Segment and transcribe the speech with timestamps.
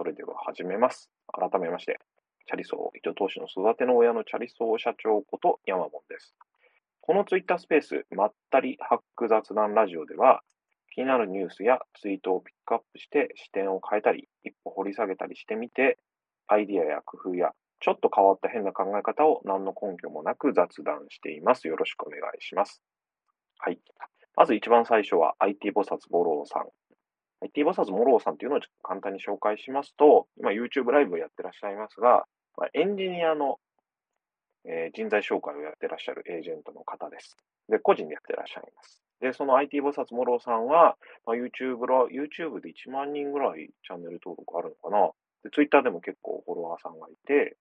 [0.00, 1.10] それでは始めます。
[1.28, 2.00] 改めまして、
[2.46, 6.34] チャリソー糸通しの育ての親のチャリソー社長こと山本です。
[7.02, 10.40] このツイッタースペース、まったりハック雑談ラジオでは、
[10.94, 15.98] 気になるニュースやツイートをピックアップして視点を変えたり、一歩掘り下げたりしてみて、
[16.48, 21.68] アイディアや工夫やちょっと変わった変な考え方を何の根拠もなく雑談しています。
[21.68, 22.80] よろしくお願いします。
[23.58, 23.78] はい。
[24.34, 26.68] まず一番最初は IT 菩薩ボローさん。
[27.42, 32.24] IT 菩薩モローさんというのを簡単に紹介しますと、今 YouTube ライブをやってらっしゃいますが、
[32.74, 33.58] エンジニアの、
[34.66, 37.36] えー人材紹介をやってらっしゃるエージェントの方です。
[37.68, 39.02] で、個人でやってらっしゃいます。
[39.20, 41.76] で、その IT 菩薩モローさんは、まあ、YouTube、
[42.10, 45.10] YouTube で1万人ぐらいチャンネル登録あるのかな。
[45.44, 47.56] で、Twitter でも結構フォロワーさんがいて、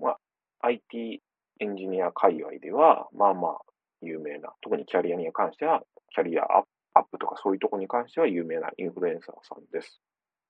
[0.00, 0.18] まあ、
[0.60, 1.22] IT
[1.60, 3.58] エンジニア界隈では、まあまあ、
[4.02, 5.82] 有名な、特にキャリアに関しては、
[6.14, 10.00] キャリアアップアップとかそういうとこに関しては有名なインフルエンサーさんです。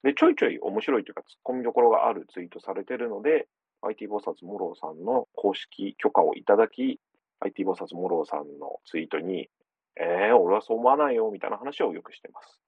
[0.03, 3.49] で、ちょいちょい面白いというか、突っ込みどころがあるツイートされてるので、
[3.83, 7.01] IT 菩薩モローさんの公式許可をいただき、
[7.41, 9.49] IT 菩薩モローさんのツイートに、
[9.97, 12.61] えー、俺はそう思わないよ、みたいな話をよくしてます。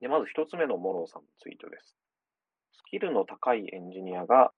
[0.00, 1.96] で、まず一つ目のモローさんのツイートです。
[2.72, 4.52] スキルの高いエンジニアが、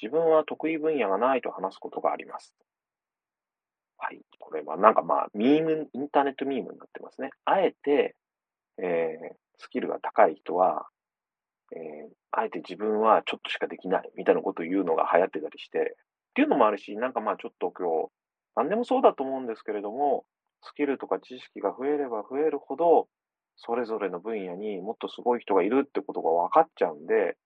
[0.00, 2.54] 自分は得意分野がないと話すことがあります。
[3.98, 4.20] はい。
[4.38, 7.30] これはなんかまあ、ミーム、インターネットミームになってますね。
[7.44, 8.16] あえて、
[8.78, 10.86] えースキルが高い人は、
[11.72, 15.82] えーあえて自分はちょっとしかできないみたいなことを言うのが流行ってたりして、っ
[16.34, 18.10] ていうのもあるし、なんかまあちょっと今日、
[18.54, 20.24] 何でもそうだと思うんですけれども、
[20.62, 23.08] スキルとか知識が増えれば増えるほど、
[23.56, 27.36] それぞれの分野にもっとすごい人がいるってことが分かっちゃうんで、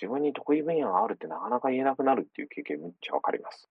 [0.00, 3.68] 自分に得意分野があるってなかなか言えなくなるっていう経験めっちゃわかります。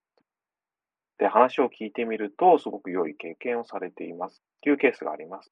[1.19, 5.51] で、話を聞いてみると、すごく良い経験をされていますっていうケースがあります。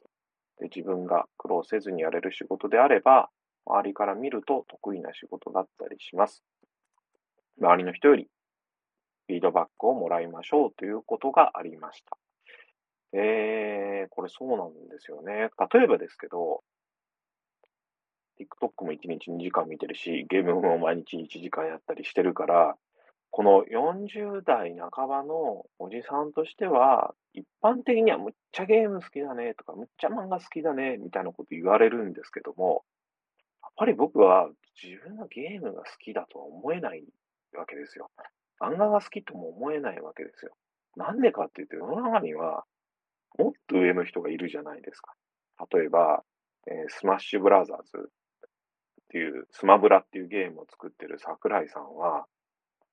[0.60, 3.30] で、自分が苦労せずにやれる仕事であれば、
[3.66, 6.44] 周りから見ると得意な仕事だったりします。
[7.60, 8.28] 周りの人より
[9.28, 12.18] フィードバックをもらいましょうということがありました。
[13.14, 15.50] えー、これそうなんですよね。
[15.74, 16.64] 例えばですけど、
[18.40, 22.76] TikTok も1日2時間見てるし、ゲームも毎日1時間やったりしてるから、
[23.36, 32.86] この40代半ばのおじさんとしては、一般的にはむっちゃゲーム好きだねとか、むっちゃ漫画好きだねみたいなこと言われるんですけども、
[33.62, 34.48] やっぱり僕は
[34.82, 37.04] 自分がゲームが好きだとは思えない
[37.58, 38.10] わけですよ。
[38.62, 40.54] 漫画が好きとも思えないわけですよ。
[40.96, 42.64] なんでかっていうと、世の中には
[43.38, 45.14] もっと上の人がいるじゃないですか。
[45.74, 46.24] 例えば、
[46.68, 48.50] えースマッシュブラザーズっ
[49.10, 52.28] ていう、スマブラっていうゲームを作ってる桜井さんは、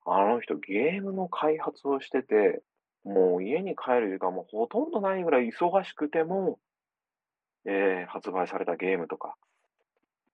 [0.04, 2.62] あの人ゲームの開発をしてて、
[3.04, 6.58] もう家に帰る時間もほとんどないぐらい忙しくても、
[7.64, 9.36] えー発売されたゲームとか、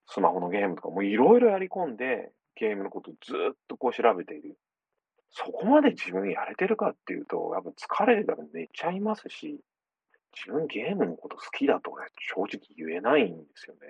[0.07, 4.59] スマホのゲームとか、もういろいろやり込んで、ゲームのことをずっとこう調べている。
[5.31, 9.61] そこまで自分やれてるかっていうと、やっぱ疲れてたら寝ちゃいますし、
[10.35, 11.93] 自分ゲームのこと好きだと、
[12.35, 13.81] 正直言えないんですよね。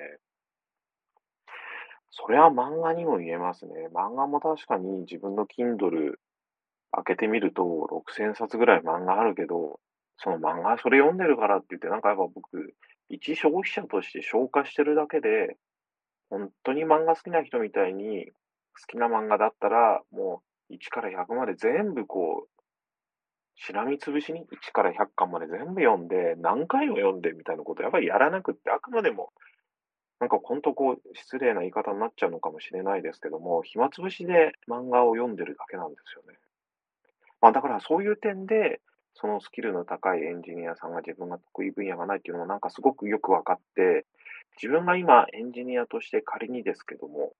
[2.10, 3.88] それは漫画にも言えますね。
[3.94, 6.14] 漫画も確かに自分の Kindle
[6.92, 9.80] 開けてみると6000冊ぐらい漫画あるけど、
[10.16, 12.74] その漫画それ読んでるからって言って、なんかやっぱ僕、
[13.08, 15.56] 一消費者として消化してるだけで、
[16.30, 22.48] 本当に漫画好きな人みたいに、好きな漫画だったら、もう1から100まで全部こう、
[23.56, 29.30] しらみつぶしに1から100巻まで全部読んで、何回も読んでみたいなことやっぱりやらなくって、あくまでも、
[30.20, 36.38] なんか本当こう、失礼な言い方になっちゃうのかもしれないですけども、暇つぶしで漫画を読んでるだけなんですよね。
[37.40, 38.80] まあだからそういう点で、
[39.14, 44.06] そのスキルの高いエンジニアさんが自分が得意分野がないっていうのもなんかすごくよく分かって、
[44.60, 47.32] 自分が今エンジニアとして仮にですけども、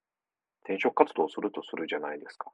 [0.62, 2.50] 転職活動をするとするじゃないですか。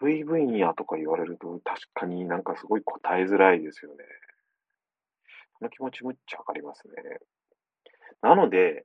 [0.00, 4.04] 得意分野とか言われると確かになんかすごい答えづらいですよね。
[5.58, 6.94] その気持ちむっちゃわかりますね。
[8.22, 8.84] なので、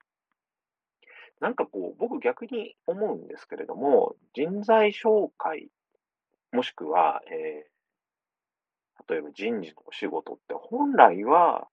[1.40, 5.70] なんかこう、僕逆に思うんですけれども、人材紹介、
[6.52, 7.78] もしくは、えー
[9.10, 11.68] 例えば人事のお仕事って本来は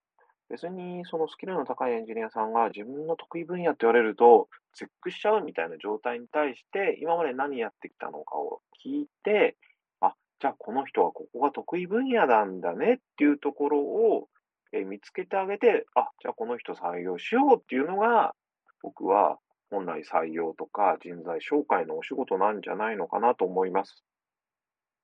[0.48, 9.56] 別にそのスキルの高いエンジニアさんが自分の得意分野って言われると絶句しちゃうみたいな状態に対して今まで何やってきたのかを聞いて、
[10.00, 14.28] あ、じゃあこの人はここが得意分野なんだねっていうところを
[14.76, 18.34] え見つけてあげて、あ、じゃあこの人採用しようっていうのが
[18.82, 19.38] 僕は
[19.70, 24.02] 本来採用とか人材紹介のお仕事なんじゃないのかなと思います。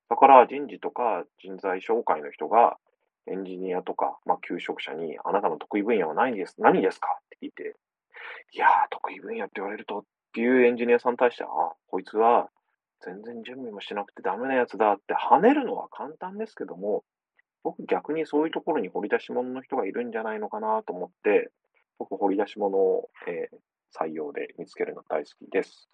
[0.08, 2.76] だから人事とか人材紹介の人が
[3.30, 7.06] エンジニアとか、まあ、求職者にあなたの得意分野は何です何ですか？
[7.20, 7.76] って聞いて、
[8.52, 10.02] いやー、得意分野って言われるとっ
[10.32, 11.46] ていうエンジニアさんに対して、あ、
[11.86, 12.48] こいつは
[13.02, 17.04] 全然準備もしなくてダメなやつだって跳ねるのは簡単ですけども、
[17.62, 21.50] 僕逆にそういうところに掘り出し物の人がいるんじゃないのかなと思って、
[21.98, 23.58] 僕掘り出し物を、えー、
[23.98, 25.88] 採用で見つけるの大好きです。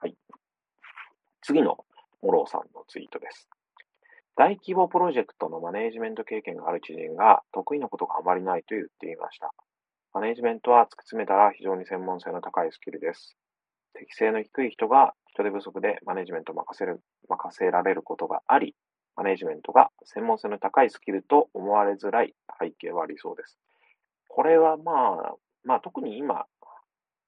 [0.00, 0.16] はい。
[1.42, 1.84] 次の
[2.22, 3.48] モローさんのツイートです。
[4.34, 9.52] 大規模プロジェクトのマネージメント経験がある知人が得意なことがあまりないと言っていました。
[10.14, 13.36] マネージメントは突き詰めたら非常に専門性の高いスキルです。
[13.94, 18.74] 適性の低い人が人手不足でマネジメントを任せる、任せられることがあり、
[19.16, 23.58] マネジメントが専門性の高いスキルと思われづらい背景はありそうです。
[24.28, 26.46] これはまあ、まあ特に今、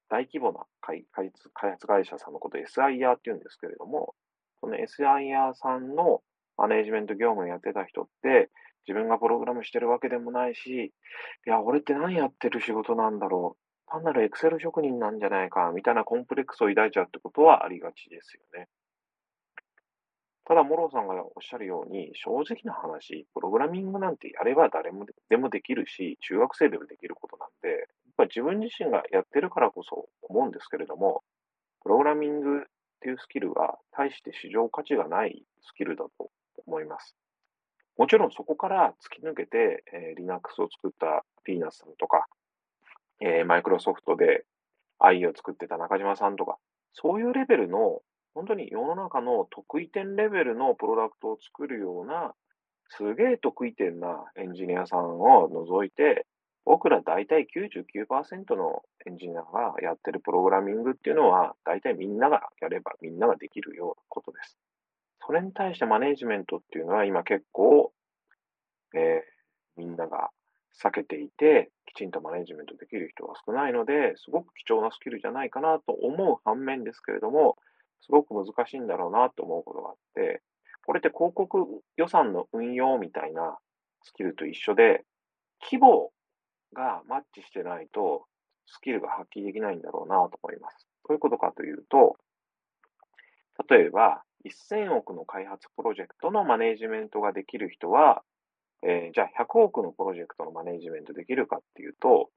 [0.09, 4.15] 大規模な開発開発会社さんのことを SIR って言うんですけれども、
[4.59, 6.21] その SIR さんの
[6.57, 8.49] マネジメント業務をやってた人って、
[8.87, 10.93] 自分がプログラムしてるわけでもないし、
[11.47, 13.91] いや、俺って何やってる仕事なんだろう。
[13.91, 18.67] 単なるエクセル職人なんじゃないか、みたいなコンプレックスを抱いちゃうってことはありがちですよね。
[20.45, 27.87] ただ、モローさんがおっしゃるように、正直な話、プログラミングなんてやれば誰もでもできるし、中学生でもできることなんで、やっ
[28.17, 31.23] ぱ自分自身がやってるからこそ思うんですけれども、
[31.81, 32.63] プログラミングっ
[33.01, 36.29] ていうスキルは、大して市場価値がないスキルだと
[36.67, 37.15] 思います。
[37.97, 42.27] もちろんそこから突き抜けて、えー、Linux を作ったピーナスさんとか、
[43.21, 44.45] えー、マイクロソフトで
[44.99, 46.57] i を作ってた中島さんとか、
[46.93, 48.01] そういうレベルの、
[48.35, 52.33] 本当に世の中の得意点レベルのプロダクトを作るような、
[52.89, 56.27] すげえ得意点なエンジニアさんを除いて、
[56.65, 64.57] 僕ら大体99%のエンジニアがやってるプログラミングっていうのは、大体みんながやればみんなができるようなことです。
[65.25, 67.93] それに対してマネジメントっていうのは今結構、
[68.93, 70.29] えー、みんなが
[70.83, 77.55] 避けていて、きちんとマネジメントできる人が少ないので、すごく貴重なスキルじゃないかなと思う反面ですけれども、
[78.05, 80.41] すごく難しいんだろうなと思うことがあって、
[80.85, 83.57] これって広告予算の運用みたいな
[84.03, 85.03] スキルと一緒で、
[85.61, 86.11] 規模
[86.73, 88.25] がマッチしてないと、
[88.67, 90.87] スキルが発揮できないんだろうなと思います。
[91.07, 92.17] どういうことかというと、
[93.69, 98.21] 例えば、1000億の開発プロジェクトのマネジメントができる人は、
[98.83, 102.29] えー、じゃあ100億のプロジェクトのマネジメントできるかっていうと、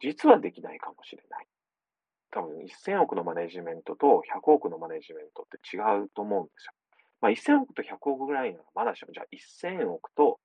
[0.00, 1.46] 実はできないかもしれない。
[2.32, 6.72] 多分1000億のマネジメントと100億のマネジメントって違うと思うんですよ。
[7.20, 10.40] まあ、1000億と100億ぐらいならまだしも、じゃあ1000億と、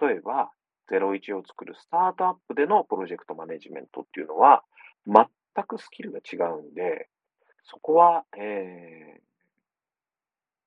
[0.00, 0.50] 例えば
[0.90, 4.62] 01を作るスタートアップでのプロジェクトマネジメントっていうのは、
[5.06, 5.26] 全
[5.66, 7.08] くスキルが違うんで、
[7.64, 9.26] そこは、えー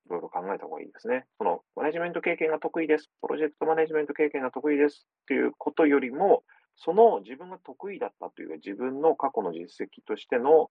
[0.10, 1.26] いろいろ考えた方がいいですね。
[1.38, 3.12] その、マネジメント経験が得意です。
[3.22, 6.44] プロジェクトマネジメント経験が得意ですっていうことよりも、
[6.80, 10.70] その自分が得意だったというか自分の過去の実績としての、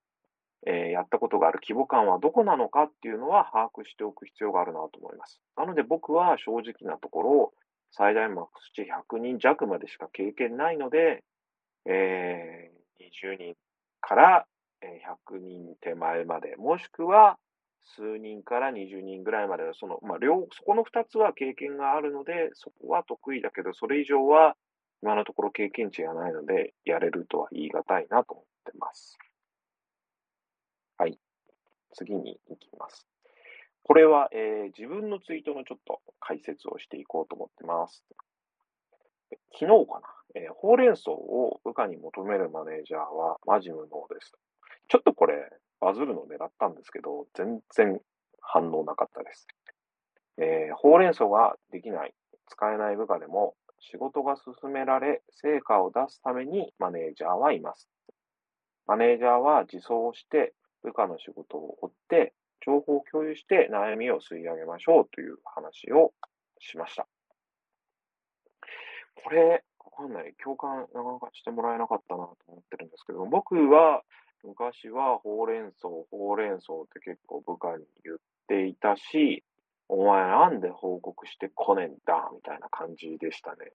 [0.66, 5.40] えー、やったことがある規模感はどこなのかっていうのは把握しておく必要があるなと思います。
[5.56, 7.52] なので僕は正直なところ、
[7.90, 11.24] 最大マックス値100人弱までしか経験ないので、
[11.86, 13.54] えー、20人
[14.00, 14.46] から
[14.82, 17.36] 100人手前まで、もしくは
[17.96, 24.56] 数人から20人ぐらいまで、その、まあ、両、そこの2つは経験があるので、そこは得意だけど、それ以上は
[25.02, 29.18] 今のところ経験値がないので、やれるとは言い難いなと思ってます。
[30.96, 31.18] はい。
[31.92, 33.06] 次に行きます。
[33.84, 38.04] これは、えー、自分のツイートのちょっと解説をしていこうと思ってます。
[39.52, 44.32] 昨日かな、えー、ほうれん草を部下に求めるマネージャーはマジ無能です。
[44.88, 45.34] ちょっとこれ、
[45.80, 48.00] バズるのを狙ったんですけど、全然
[48.40, 49.46] 反応なかったです。
[50.38, 52.14] えー、ほうれん草ができない、
[52.48, 57.88] 使えない部下でも、仕事が進められ、成果を出すためにマネージャーはいます。
[58.86, 66.12] マネージャーは自走して、部下の仕事を追って、情報を共有して悩みを吸い上げましょうという話を
[66.58, 67.06] しました。
[69.22, 70.34] これ、わかんない。
[70.42, 74.02] 共感なかなかしてもらえなかったなと思ってるんですけど、僕は
[74.44, 78.16] 昔はほうれん草、ほうれん草って結構部下に言っ
[78.46, 79.44] ていたし、
[79.88, 83.72] お前なんで報告してこねえんだみたいな感じでしたね。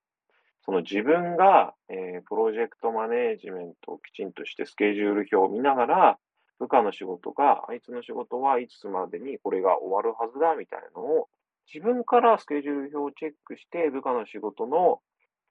[0.66, 6.18] その自分が、えー、プロジェクトマネージメントをきちんとしてスケジュール表を見ながら、
[6.60, 11.28] 部下の仕事が、あいつの仕事はいつまでにこれが終わるはずだみたいなのを、
[11.74, 15.02] 自分からスケジュール表をチェックして、部下の仕事の、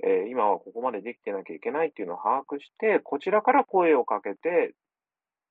[0.03, 4.75] えー、今はここまでできてなきゃいけないっていうのを把握して、こちらから声をかけて、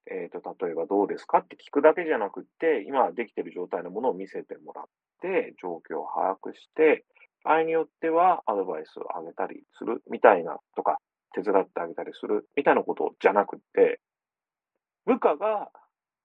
[0.09, 4.85] えっ、ー、と、例えばどうですかって聞くだけじゃなくて、今できてる状態のものを見せてもらっ
[5.21, 7.05] て、状況を把握して、
[7.43, 10.97] 場合によってはアドバイスをあげたりするみたいなとか、
[11.33, 13.99] 手伝ってあげたりするみたいなことじゃなくて、
[15.05, 15.69] 部下が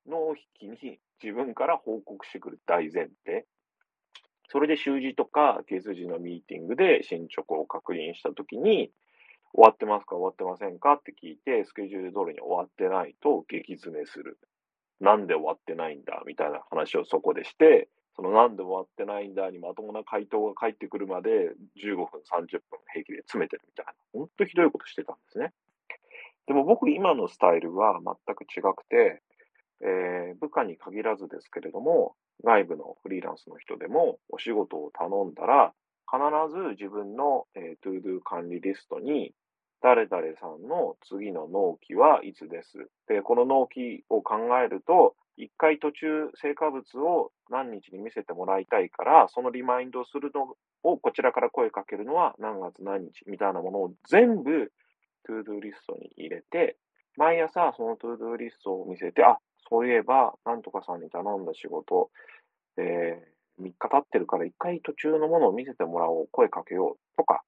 [0.06, 3.46] 納引きに自分から報告してくる大前提。
[4.48, 8.90] それで習字とか月次のミーティングで進捗を確認したときに、
[9.56, 10.16] 終わってますか？
[10.16, 10.92] 終わってませんか？
[11.00, 14.38] って聞いて、スケジュール通りに終わってないと激詰めする。
[15.00, 16.22] なんで終わってないんだ？
[16.26, 25.52] みたいな話をそこでして、そのなんで終わってないんだにまともな回答が返ってくるまで15分、30分平気で詰めてるみたいな、本当ひどいことしてたんですね。
[26.46, 29.22] でも僕今のスタイルは全く違くて、
[29.80, 35.72] えー、部下に限らずですけれども、外部のフリーランスの人でもお仕事を頼んだら、
[36.08, 36.20] 必
[36.54, 39.34] ず自分の、えー、 ToDo 管理リストに、
[39.82, 42.88] 誰々さんの次の納期はいつです？
[43.08, 54.72] で、この納期を考えると、一回途中成果物を何日に見せてもらいたいから、そのリマインドをするのをこちらから声かけるのは何月何日みたいなものを全部
[55.26, 56.76] ToDo リストに入れて、
[57.16, 62.10] 毎朝その ToDo リストを見せて、あ、そういえば、なんとかさんに頼んだ仕事、
[62.78, 67.42] えー、3日経ってるから一回途中のものを見せてもらおう、声かけようとか、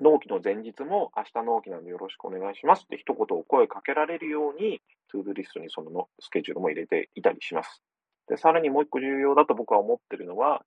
[0.00, 4.80] 納期の前日も明日納期なんでよろしくお願いしますって一言を声かけられるように、
[5.10, 7.82] ToDo リストにそのスケジュールも入れていたりします。
[8.28, 10.64] で、さらにもう一個重要だと僕は思ってるのは、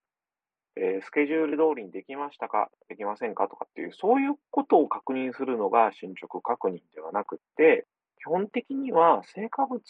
[0.77, 7.85] えー、スケジュール通りにできましたか、できませんかとかっていう、そういうことを確認するのが進捗確認ではなくて、
[8.19, 9.81] 基本的には成果物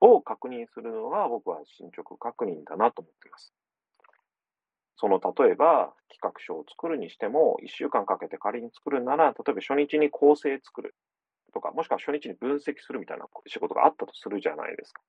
[0.00, 3.52] を確認するのが僕は進捗確認だなと思っています。
[5.00, 10.94] その例えば企画書を作るにしても、1週間かけて仮に作るなら、例えば初日に構成作る
[11.54, 15.00] とか、もしくは初日に分析するみたいな仕事があったとするじゃないですか。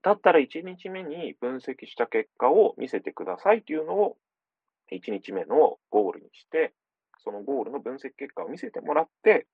[0.00, 4.16] だったら1日目に分析した結果を見せてくださいというのを
[4.90, 6.72] 1日目のゴールにして、
[7.22, 9.46] そのゴールの分析結果を見せてもらって、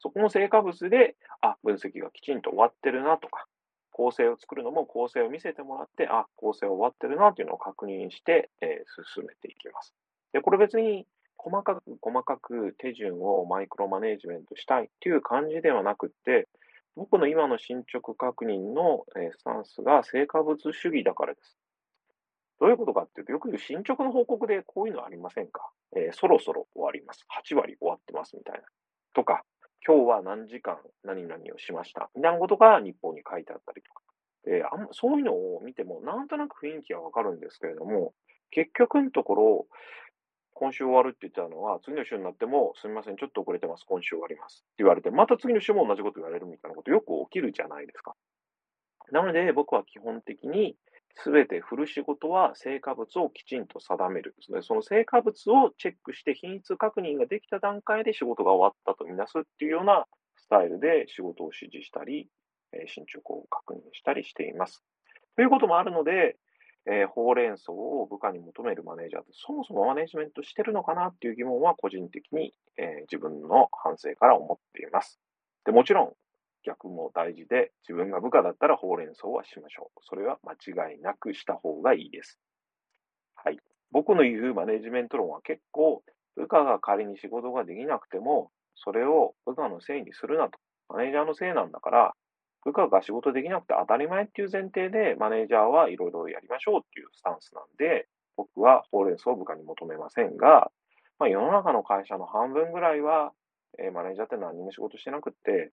[0.00, 3.46] そこの成果物で、あ、分析がきちんと終わってるなとか、
[3.94, 9.94] 構成を作るのも構成を見せてもらって、あ、構成終わってるなというのを確認して、えー、進めていきます。
[10.32, 16.48] で、これ別に細かく細かく手順をマイクロマネジメントしたいっていう感じではなくて、
[16.96, 19.04] 僕の今の進捗確認の、
[19.38, 21.56] スタンスが成果物主義だからです。
[22.58, 27.24] どういうことかっていうと、よく言う進捗の報告でこういうのありませんか、えー、そろそろ終わります。
[27.48, 28.62] 8割終わってますみたいな。
[29.12, 29.44] とか、
[29.86, 32.10] 今日は何時間何々をしました。
[32.16, 34.00] みたいなことが日報に書いてあったりとか。
[34.46, 38.12] えー、あんそういうのを見ても、なんとなく雰囲気はわかるんですけれども、
[38.50, 39.66] 結局のところ、
[40.54, 48.14] 今週終わるって言ったのは、次の週になっても、すみません、ちょっと遅れてます、今週終わりますって言われて、また次の週も同じこと言われるみたいなことよく起きるじゃないですか。
[49.10, 50.76] なので、僕は基本的に、
[51.16, 54.34] すべて振る仕事は成果物をきちんと定める。
[54.62, 60.06] その成果物をチェックして品質確認ができた段階で仕事が終わったとみなすっていうような
[60.36, 62.28] スタイルで仕事を指示したり、
[62.88, 64.82] 進捗を確認したりしています。
[65.36, 66.36] ということもあるので、
[66.86, 75.18] えー、ほうれん草を部下に求めるマネージャーってそもそもマネジメントしてるのかなっていう疑問は個人的に、えー、自分の反省から思っています。
[75.64, 76.12] でもちろん
[76.64, 80.00] 逆も大事で自分が部下だったらほうれん草はしましょう。
[80.02, 82.38] それは間違いなくした方がいいです。
[83.36, 83.58] はい。
[83.92, 86.02] 僕の言うマネジメント論は結構
[86.36, 90.58] 部下が仮に仕事ができなくてもそれを部下のせいにするなと。
[90.88, 92.14] マネージャーのせいなんだから
[92.64, 100.72] 部下が仕事できなくて当たり前っていう前提で、マネージャーはいろいろやりましょうっていうスタンスなんで、僕はほうれん草を部下に求めませんが、
[101.18, 103.32] まあ、世の中の会社の半分ぐらいは、
[103.78, 105.72] え、マネージャーって何も仕事してなくて、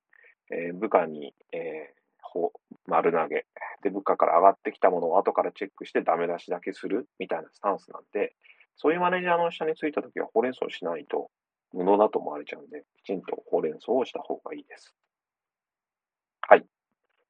[0.51, 2.49] えー、部下に、えー、
[2.87, 3.45] 丸投げ。
[3.83, 8.35] で、部下から上がってきたものを後からチェックしてダメ出しだけするみたいなスタンスなんで、
[8.77, 11.29] そういうマネージャーの下についたときはほうれん草しないと
[11.73, 14.93] 無能だと思われちゃうんで、きちんとほうれん草をした方がいいです。
[16.41, 16.65] はい。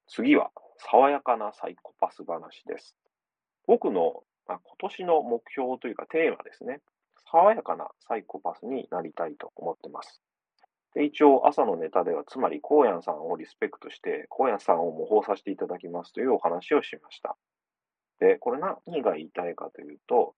[0.08, 2.96] 次は、爽やかなサイコパス話です。
[3.66, 6.80] 僕の、まあ、今年の目標というかテーマですね。
[7.30, 10.20] 爽やかなサイコパスになりたいと思ってます。
[10.94, 17.36] で一応、朝のネタでは、つまり、コウヤンさんをリスペクトして、コウヤンさんを模倣させていただきますというお話をしました。
[18.20, 20.34] で、これ何が言いたいかというと、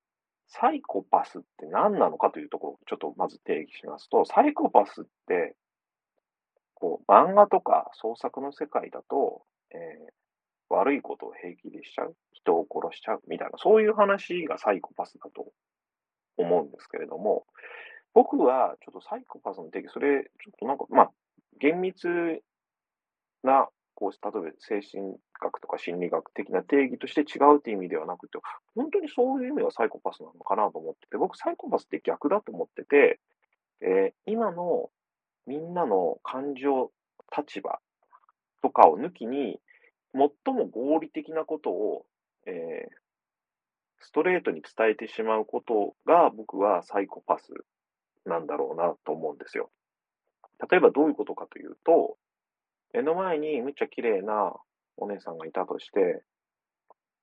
[0.47, 5.57] サイコパスって何なのかというところをちょっとまず定義しますと、サイコパスって、
[6.75, 10.13] こう、漫画とか創作の世界だと、えー、
[10.69, 15.53] 悪いことを平気でしちゃう、人を殺しちゃうみたいな、そういう話がサイコパスだと
[16.37, 17.47] 思うんですけれども、
[18.15, 21.11] 僕はちょっとサイコパスの定義、それ、ちょっとなんか、まあ、
[21.61, 22.09] 厳密
[23.43, 28.39] な、こう、例えば精神学とか心理学的な定義として違うっていう意味ではなくて、
[28.77, 33.21] 本当にそういう意味はサイコパスなのかなと思ってて、僕サイコパスって逆だと思ってて、
[33.81, 34.91] えー、今の
[35.47, 36.91] みんなの感情、
[37.37, 37.81] 立場
[38.63, 39.61] とかを抜きに、
[40.15, 42.07] 最も合理的なことを、
[42.47, 43.05] えー、
[43.99, 47.53] ストレートに伝えてしまうことが僕はサイコパス
[48.27, 49.71] なんだろうなと思うんですよ。
[50.71, 52.17] 例えばどういうことかというと、
[52.93, 54.55] 目の前にむっちゃ綺麗な
[54.97, 56.23] お姉さんがいたとして、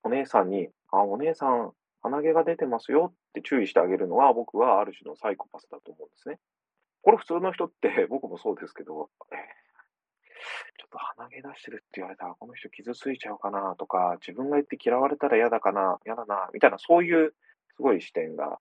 [0.03, 6.39] お姉さんに、あ、お姉さん、鼻毛が出てますよって注意してあげるのは僕はある種のサイコパスだと思うんですね。
[7.03, 9.09] これ普通の人って僕もそうですけど、
[10.77, 17.33] ちょっと鼻毛出してるって言われたらこの人傷ついちゃうかなとか、自分が言って嫌われたら嫌だかな、嫌だな、みたいなそういう
[17.75, 18.59] すごい視点が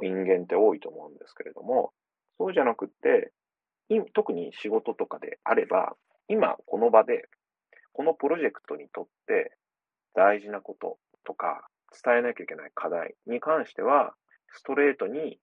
[0.00, 1.92] 人間って多いと思うんですけれども、
[2.38, 3.32] そうじゃなくって、
[4.12, 5.96] 特に仕事とかであれば、
[6.28, 7.28] 今この場で、
[7.92, 9.56] このプロジェクトにとって
[10.14, 11.66] 大事なこととか、
[12.04, 14.14] 伝えなきゃいけない課題に関しては、
[14.50, 15.38] ストレートに、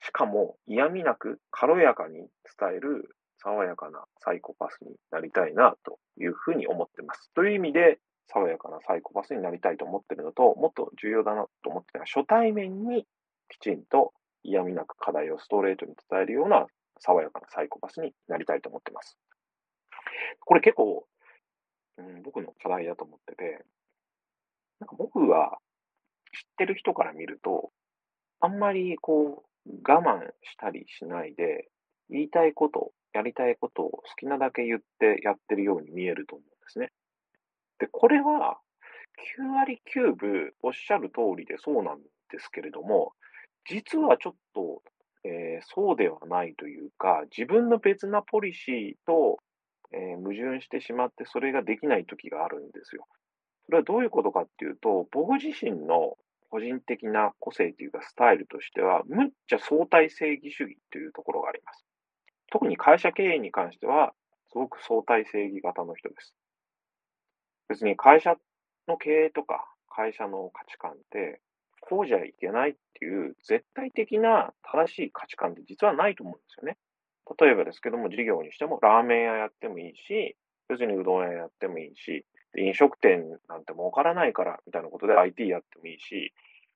[0.00, 2.28] しかも嫌味なく軽やかに伝
[2.76, 7.30] える爽やかなサイコパスになりたいなというふうに思ってます。
[7.34, 13.06] という意味で、爽やかなサイコパスになりたいと思ってるのと、もっと重要だなと思ってるのは、初対面に
[13.52, 16.66] きちんと嫌味なく課題をストレートに伝えるような
[16.98, 19.16] 爽やかなサイコパスになりたいと思ってます。
[20.40, 21.06] これ結構、
[21.98, 23.64] うん、僕の課題だと思ってて、
[24.80, 25.58] なんか僕は
[26.32, 27.70] 知ってる人から見ると、
[28.40, 31.68] あんまりこう、我慢したりしないで、
[32.10, 36.90] 言いたいこと、やりたいことを好きなだけ言ってやってるように見えると思うんですね。
[37.78, 38.58] で、これは、
[39.38, 41.98] 9割9分おっしゃる通りでそうなん
[42.30, 43.12] ですけれども、
[43.68, 44.82] 実はちょっと、
[45.24, 49.38] えー、そうではないというか、自分の別なポリシーと、
[49.92, 53.06] えー、矛盾してしまって、それができない時があるんですよ。
[53.66, 56.16] それはどういうことかっていうと、僕自身の
[56.50, 61.84] 個人的な個性というかスタイルとしては、むっちゃ相対正義主義というところがあります。
[62.50, 64.12] 特に会社経営に関しては、
[64.50, 66.34] すごく相対正義型の人です。
[67.68, 68.34] 別に会社
[68.86, 71.40] の経営とか会社の価値観って、
[71.82, 76.78] こうじゃいけないっていう絶対的な正しい価値観って実はないと思うんですよね。
[77.38, 80.36] 例えばですけども、事業にしてもラーメン屋やってもいいし、
[80.68, 82.24] 別にうどん屋やってもいいし、
[82.56, 86.32] 飲食店なんて儲からないからみたいなことで IT やってもいいし、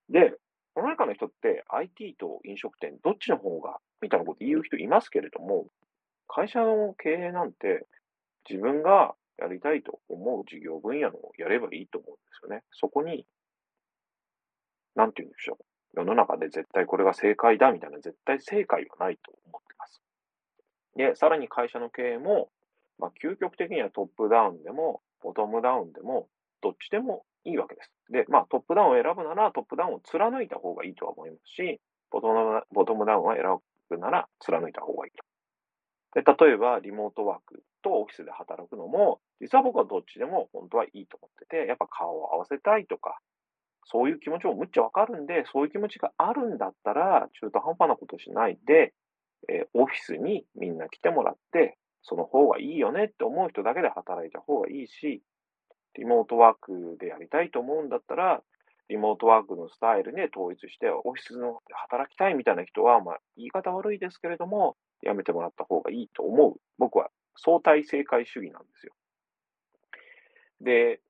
[0.08, 0.34] で、
[0.76, 5.66] 世の中の人って IT と飲食店どっちの方がみたいなこと言う人いますけれども、
[6.28, 7.86] 会社の経営なんて
[8.48, 12.62] 自分がやりたいと思う事業分野のやればいいと思うんですよね。
[12.72, 13.26] そこに、
[14.96, 15.64] なんて言うんでしょう。
[15.94, 20.02] 世の中で絶対これが正解だみたいな絶対正解はないと思ってます。
[20.96, 22.50] で、さらに会社の経営も、
[22.98, 26.28] まあ、究極的にはトップダウンでも、ボトムダウンでも、
[26.62, 27.92] どっちでもいいわけです。
[28.10, 31.80] で、まあ、トップダウンを選ぶなら、トップダウンを貫いた方がいいとは思いますし、
[32.10, 33.42] ボトムボトムダウンを選
[33.90, 35.24] ぶなら、貫いた方がいいと。
[36.14, 43.18] で、例えば、リモートワークとオフィスで働くのも、実は僕はどっちでも本当はいいと思ってて、やっぱ顔を合わせたいとか、
[43.86, 48.92] そういう気持ちもむっちゃわかるんで、そういう気持ちがあるんだったら、中途半端なことしないで、
[49.48, 55.22] えー、オフィスにみんな来てもらって、その方がいいよねって思う人だけで働いた方がいいし、
[55.94, 58.42] リモートワークでやりたいと思うんだったら、
[58.88, 66.60] リモートワークのスタイルで統一して、オフィスの働きたいみたいな人は、まあ、言い方悪いですけれども、やめてもらった方がいいと思う。
[66.78, 68.92] 僕は相対正解主義なんですよ。
[70.60, 71.00] で、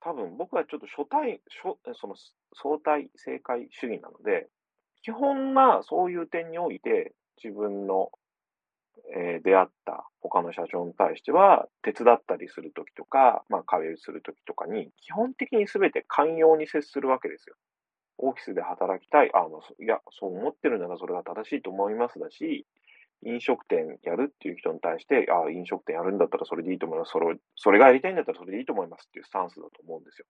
[0.00, 1.40] 多分僕はちょっと初対、
[1.94, 2.14] その
[2.54, 4.48] 相対正解主義なので、
[5.02, 8.10] 基本はそういう点において自分の、
[9.14, 17.56] えー、出会った他の社長に対しては手伝ったりするときとか、まあ壁打するときとかに基本的に全て寛容に接するわけですよ。
[18.18, 22.66] オフィスで働きたい、あの、いや、そう思ってるならそれが正しいと思いますだし、
[23.24, 27.10] 飲食店やるっていう人に対して、ああ、飲食店やるんだったらそれでいいと思います。
[27.10, 30.26] それそれがやりたいんだったらそれでいいと思いますっていうスタンスだと思うんですよ。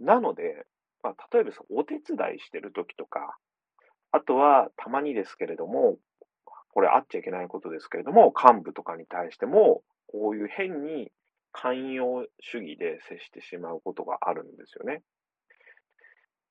[0.00, 0.66] なので、
[1.02, 3.36] まあ、例えばそのお手伝いしてる時とか、
[4.12, 5.98] あとはたまにですけれども、
[6.74, 11.10] これあっちゃいけないことですけれども、幹部とかに対しても、こういう変に
[11.52, 15.02] 寛容主義で接してしまうことがあるんですよね。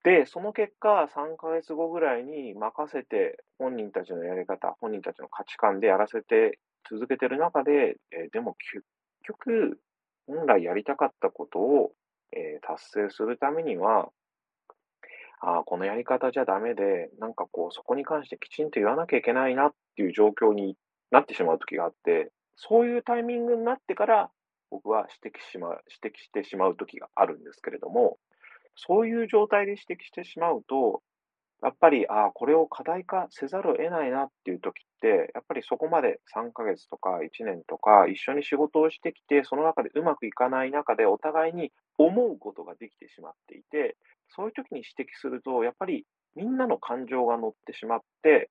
[0.03, 6.59] で、その結果、3ヶ月後ぐらいに任せて、本人たちのやり方、本人たちの価値観でやらせて
[6.89, 8.83] 続けてる中で、えー、でも結
[9.23, 9.79] 局、
[10.25, 11.91] 本来やりたかったことを、
[12.31, 14.09] えー、達成するためには、
[15.41, 20.77] ああ、このやり方じゃダメで、なんかこう、そこに関してきちんと言わなきゃいけないなっていう状況に
[21.11, 24.31] なってしまう時があって、そういうタイミングになってから、
[24.69, 28.17] 僕は指摘しま、指摘してしまう時があるんですけれども、
[28.87, 31.01] そういう状態で指摘してしまうと、
[31.63, 43.95] やっぱり、ああ、これを課題化せざるを得ないなっていう時って、やっぱりそこまで3ヶ月とか1年とか一緒に仕事をしてきて、その中でうまくいかない中でお互いに思うことができてしまっていて、
[44.29, 48.49] そういう時に指摘すると、やっぱりみんなの感情が乗ってしまって、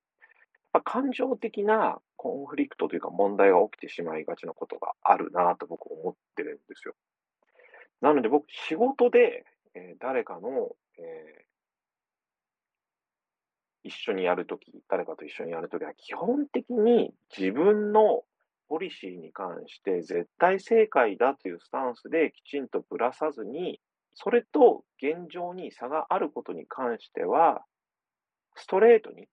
[0.72, 6.94] やっぱ感情的なコンフリクトというか問題が起きてしまいがちなことがあるなと僕思ってるんですよ。
[8.00, 11.50] なので僕、仕事で、えー誰かの、えー
[13.83, 18.24] 一緒にやるとき、誰かと一緒にやるときは、基本的に自分の
[18.68, 23.80] ポリシーに関して絶対正解だというスタンスできちんとぶらさずに、
[24.14, 27.64] それと現状に差があることに関しては、
[28.54, 29.28] ストレートに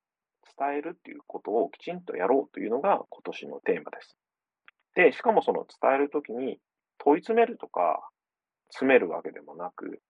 [0.58, 4.18] 伝えるっていうことをきちんとやろうというのが今年のテーマです。
[4.96, 6.58] で、しかもその伝えるときに
[6.98, 8.10] 問い詰めるとか
[8.70, 10.02] 詰めるわけでもなく、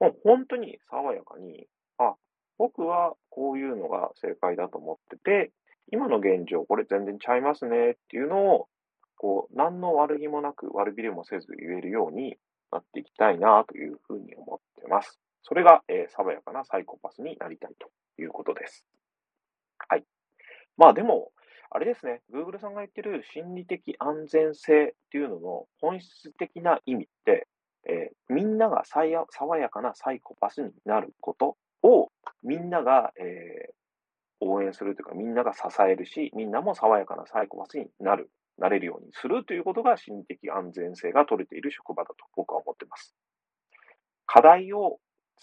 [0.00, 1.66] もう本当に爽やかに、
[1.98, 2.14] あ、
[2.58, 5.52] 僕はこういうのが正解だと思ってて、
[5.92, 8.68] 今の現状、これ全然ちゃいますねっていうのを、
[9.16, 12.36] こう、何の悪気もなく悪びれもせず言えるように
[12.72, 15.20] なっていきたいなというふうに思ってます。
[15.42, 18.84] それが、えー、爽やかなサイコパスになりたいということです。
[19.88, 20.04] はい。
[20.76, 21.30] まあでも、
[21.70, 27.46] あれですね、Google さんが言ってる心理的安全性っていうのの本質的な意味って、
[27.86, 29.06] えー、みんなが爽
[29.58, 32.10] やかなサイコパスになることを
[32.42, 33.74] みんなが、えー、
[34.40, 43.14] 応援するというか、みんなが支えるし、みんなも爽やかなサイコパスになる、なれるようにするということが心理的安全性が取れている職場だと僕は思っています。
[44.26, 44.98] 課題を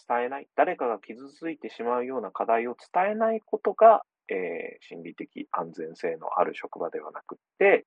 [0.07, 7.85] 伝えない、誰かが傷ついてしまうような課題を伝えないことが、えー、心理的安全性のある職場ではなくって、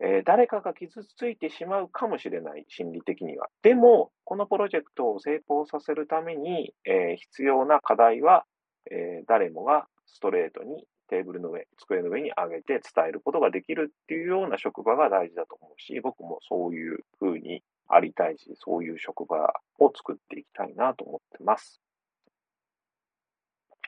[0.00, 3.48] えー、誰かが傷ついてしまうかもしれない、心理的には。
[3.62, 8.44] でも、このプロジェクトを成功させるために、えー、必要な課題は、
[8.90, 21.80] えー、誰もがストレートにテーブルの上、机の上に上げて伝えることができるっていうような職場が大事だと思うし、僕もそういうふうにありたいし、そういう職場を作っていきたいなと思ってます。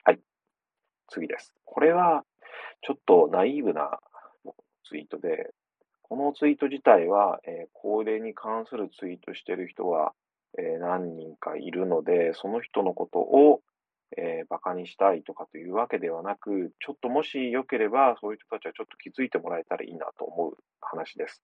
[0.03, 0.19] はい。
[1.09, 1.53] 次です。
[1.65, 2.23] これは、
[2.81, 3.99] ちょっとナイーブな
[4.85, 5.51] ツイートで、
[6.09, 10.13] このツイート自体は、えー、高齢に関するツイートしてる人は、
[10.57, 13.61] えー、何人かいるので、その人のことを、
[14.17, 21.43] えー、バカにしたいとかというわけではなく、ちょっともしよければ、そういう人たちはちょっと気づいてもらえたらいいなと思う話です。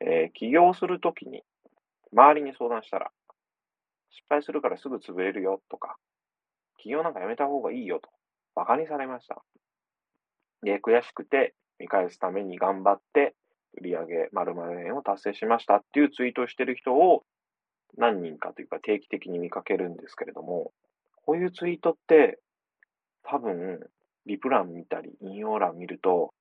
[0.00, 1.42] えー、起業するときに、
[2.14, 3.10] 周りに相談したら、
[4.10, 5.96] 失敗するからすぐ潰れるよとか、
[6.78, 8.08] 起業なんかやめた方がいいよと、
[8.54, 9.42] バカにされました。
[10.62, 13.34] で、悔しくて見返すために頑張って、
[13.80, 17.24] 売上〇〇円を達成しましたっていうツイートをしてる人を
[17.96, 20.72] 何人かというか定期的に見かけるんですけれども、
[21.24, 22.38] こういうツイートって
[23.22, 23.80] 多分
[24.26, 26.32] リプ欄見たり引用欄見ると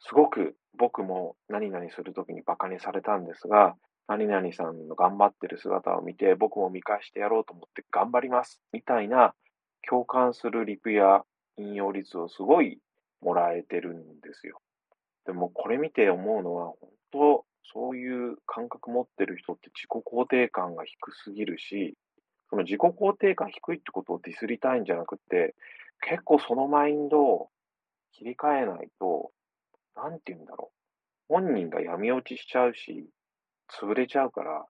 [0.00, 3.74] すごく僕も何々するときにバカにされたんですが、
[4.06, 9.34] 何々さんの頑張ってる姿を見て僕も見返してやろうと思って頑張りますみたいな
[9.88, 11.22] 共感するリプや
[11.56, 12.78] 引用率をすごい
[13.22, 14.60] もらえてるんですよ。
[15.26, 21.96] でもこれ見て思うのは、本当、そういう感覚持ってる人って自己肯定感が低すぎるし、
[22.50, 25.54] その自己肯定感低いってことをディスりたいんじゃなくて、
[26.06, 27.48] 結構そのマインドを
[28.12, 29.32] 切り替えないと、
[29.96, 30.74] なんて言うんだろう。
[31.28, 33.08] 本人が闇落ちしちゃうし、
[33.80, 34.66] 潰れちゃうから、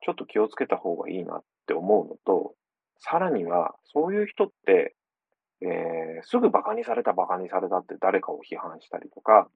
[0.00, 2.54] ちょっと気をつけた方がいいなって思うのと、
[2.98, 4.94] さらには、そういう人って、
[5.60, 9.48] えー、すぐ馬鹿にされた馬鹿にされたって誰かを批判したりとか、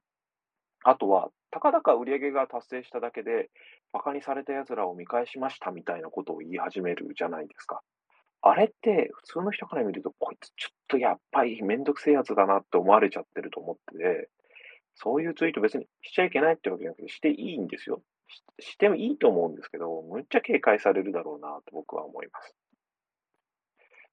[0.85, 3.51] あとは、たかだか売り上げが達成しただけで、
[3.93, 7.83] 馬鹿にされた奴らを見返しましたみたいなことを言い始めるじゃないですか。
[8.41, 14.29] あれって、普通の人から見ると、こいつちょっとやっぱりめんどくせえやつだなって思われちゃってると思ってて、
[14.97, 18.03] そういうツイート別にしちゃいけないってわけじゃなくて、していいんですよ。
[18.59, 22.57] してもいいと思うんですけど、むっちゃ警戒されるだろうなと僕は思います。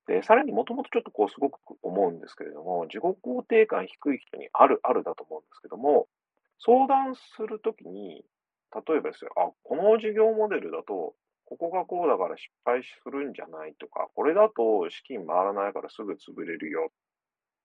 [0.09, 6.07] で、さらにもともとちょっとこうすごく思うんですけれども、自己肯定感低い人にあるあるだと思うんですけども、
[6.57, 8.25] 相談するときに、
[8.73, 11.13] 例えばですよ、あ、この事業モデルだと、
[11.45, 16.93] ここがこうだから失敗するんじゃないとか、これだと資金回らないからすぐ潰れるよっ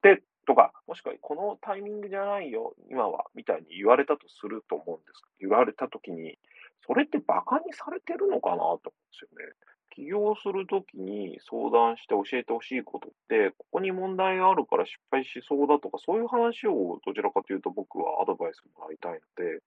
[0.02, 5.22] て、とか、もしくはこのタイミングじゃないよ、今は、みたいに言われたとすると思うんです。
[5.40, 6.38] 言われたときに、
[6.86, 9.54] それって馬鹿にされてるのかなと思うんですよね。
[9.94, 19.60] 起業するときに相談して教えてほしいことって、ここに問題があるから失敗しそうだとか、そういう話をどちらかというと僕はアドバイスもらいたいので、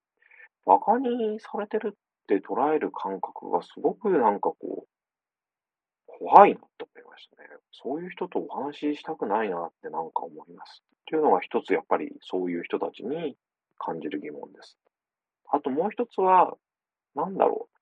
[0.66, 4.88] 馬鹿にされてるって捉える感覚がすごくなんかこう、
[6.20, 7.50] 怖いなと思いましたね。
[7.72, 10.84] そういう人とお話ししたくないなってなんか思います。
[11.02, 13.38] っていうのが一つやっぱりそういう人たちに
[13.78, 14.78] 感じる疑問です。
[15.50, 16.58] あともう一つは、
[17.16, 17.77] なんだろう。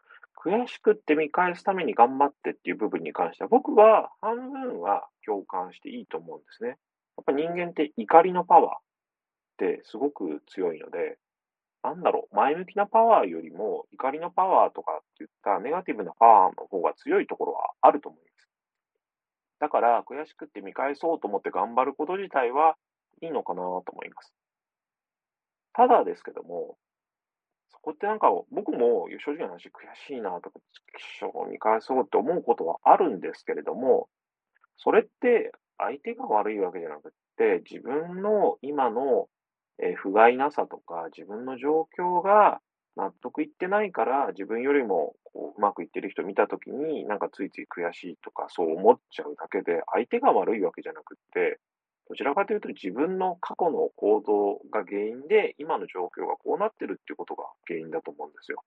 [0.46, 6.70] 悔しくって見返すために頑張ってっていう部分に関しては、僕は半分は共感していいと思うんですね。
[6.70, 6.78] やっ
[7.26, 8.80] ぱ人間って怒りのパワーっ
[9.58, 11.18] てすごく強いので、
[11.82, 18.50] なんだろう、前向きなパワーよりも怒りのパワーとかっていったネガティブなパワーの方が強いところはあると思います。
[19.60, 22.76] だから悔しくって見返そうと思って頑張ること自体は
[23.22, 24.32] いいのかなと思います。
[25.74, 26.78] ただですけども、
[27.86, 29.72] こってなんか僕も正直な話悔
[30.08, 30.60] しいなとか、
[31.20, 34.10] 一生見返そうって思うことはあるんですけれども、
[34.78, 39.28] それって相手が悪いわけじゃなくって、自分の今の
[39.80, 42.60] えー、不甲斐なさとか、自分の状況が
[42.96, 51.60] 納得いってないから、自分よりもこううまくいってる人見たときに、なんかついつい悔しいとか、そう思っちゃうだけで、相手が悪いわけじゃなくって、
[52.08, 58.64] どちらかというと自分の過去の行動が原因で、今の状況がこうなってるっていうことが原因だと思うんですよ。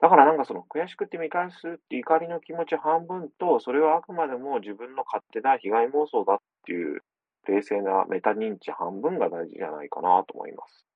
[0.00, 7.00] だからなんかその悔しくて見返すって怒りの気持ち半分と、それはあくまでも自分の勝手な被害妄想だっていう
[7.46, 10.86] 冷静なメタ認知半分が大事じゃないかなと思います。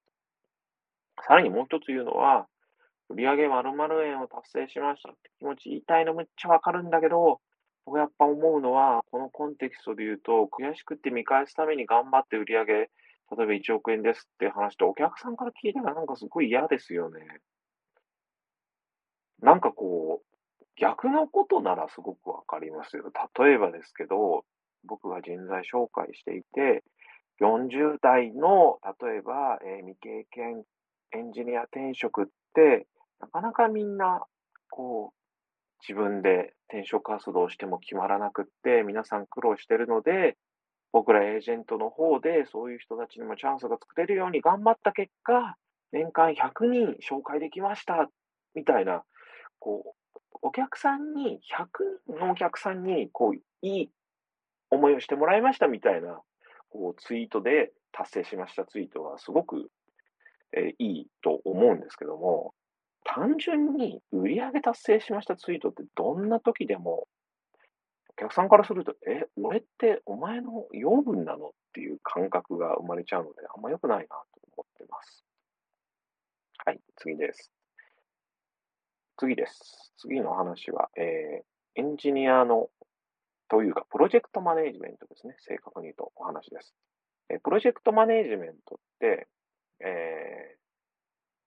[1.26, 2.46] さらにもう一つ言うのは、
[3.10, 7.40] 売上〇〇円を達成しましたって気持ち言いたいのめっちゃわかるんだけど、
[7.88, 12.90] 僕やっぱ思うのは、このコンテキストで言うと、悔しくって見返すために頑張って売り上げ、例え
[13.30, 17.20] ば1億円ですって話とお客さんから聞いたらなんかすごい嫌ですよね。
[19.40, 23.10] なんかこう、逆のことならすごくわかりますよ。
[23.38, 24.44] 例えばですけど、
[24.84, 26.84] 僕が人材紹介していて、
[27.40, 30.62] 40代の、例えば、えー、未経験
[31.12, 32.86] エンジニア転職って、
[33.20, 34.24] なかなかみんな、
[34.68, 35.17] こう、
[35.80, 40.36] 自分で転職活動しても決まらなくって、皆さん苦労してるので、
[40.92, 45.56] 僕らエージェントの方でそういう人たちにもチャンスが作れるように頑張った結果、
[45.92, 48.08] 年間100人紹介できました、
[48.54, 49.02] みたいな、
[49.58, 51.40] こう、お客さんに、
[52.08, 53.90] 100人のお客さんに、こう、いい
[54.70, 56.20] 思いをしてもらいましたみたいな、
[56.70, 59.70] こう、ツイートで達成しましたツイートはすごく、
[60.52, 62.54] えー、いいと思うんですけども、
[63.14, 67.08] 単純に売上達成しましたツイートってどんな時でも、
[68.10, 74.14] お客さんからすると、え、俺ってお前の養分なのっていう感覚が生まれちゃうので、あんま良くないなと
[74.56, 75.24] 思ってます。
[76.66, 77.50] はい、次です。
[79.16, 79.94] 次です。
[79.96, 82.68] 次の話は、えー、エンジニアの
[83.48, 85.34] というか、プロジェクトマネージメントですね。
[85.38, 86.74] 正確に言うとお話です。
[87.30, 89.28] えプロジェクトマネージメントって、
[89.80, 90.56] え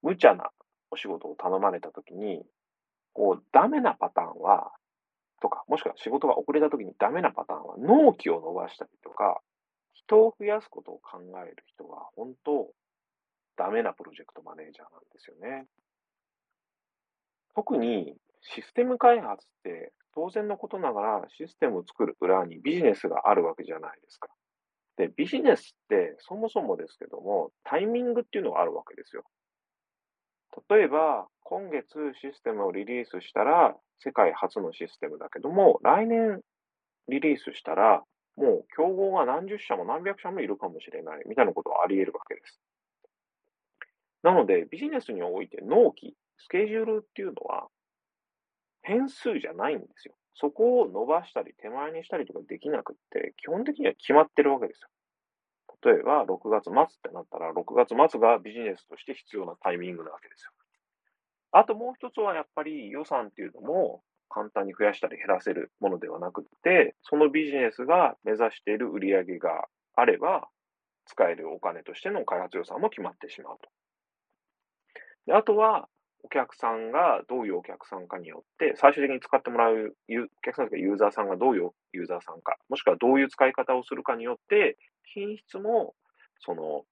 [0.04, 0.50] ー、無茶な
[0.92, 2.44] お仕事を頼まれたときに、
[3.14, 4.72] こう、ダメなパターンは、
[5.42, 9.42] とか、もしくは仕事が遅れたときにダメなパターンは、納期を伸ばしたりとか、
[9.94, 12.72] 人を増やすことを考える人は、本当、
[13.58, 15.68] ダメなプロジェクトマネージャーなんですよね。
[17.54, 24.30] 特にシステム開発って当然のことながらシステムを作る裏にビジネスがあるわけじゃないですか。
[24.98, 29.24] で、ビジネスってそもそもですけども、タイミングっていうのがあるわけですよ。
[30.70, 36.42] 例えば、今月システムをリリースしたら、世界初のシステムだけども、来年
[37.08, 38.04] リリースしたら、
[38.36, 42.60] もう競合が何十社も何百社もいるかもしれないみたいなことはあり得るわけです。
[44.24, 47.68] なので、ビジネスにおいて納期、スケジュールっていうのは、
[48.84, 50.16] 変数じゃないんですよ。
[50.36, 54.90] そこを伸ばしたり手前にしたりとかできなくって、基本的には決まってるわけですよ。
[55.84, 60.52] 例えば、6月末ってなったら、6月末がビジネスとして必要なタイミングなわけですよ。
[61.52, 69.66] あともう一つはやっぱり予算っていうのも簡単に増やしたり減らせるものではなくて、そのビジネスが目指している売り上げが
[69.96, 70.48] あれば、
[71.06, 73.70] 使えるお金としての開発予算も決まってしまうと。
[75.26, 75.90] であとは、
[76.24, 85.96] お客さんがどういうお客さんかによって、最終的に使ってもらうお客さんとかユーザーさんがどういうユーザーさんか、もしくはどういう使い方をするかによって、品質も
[86.40, 86.84] その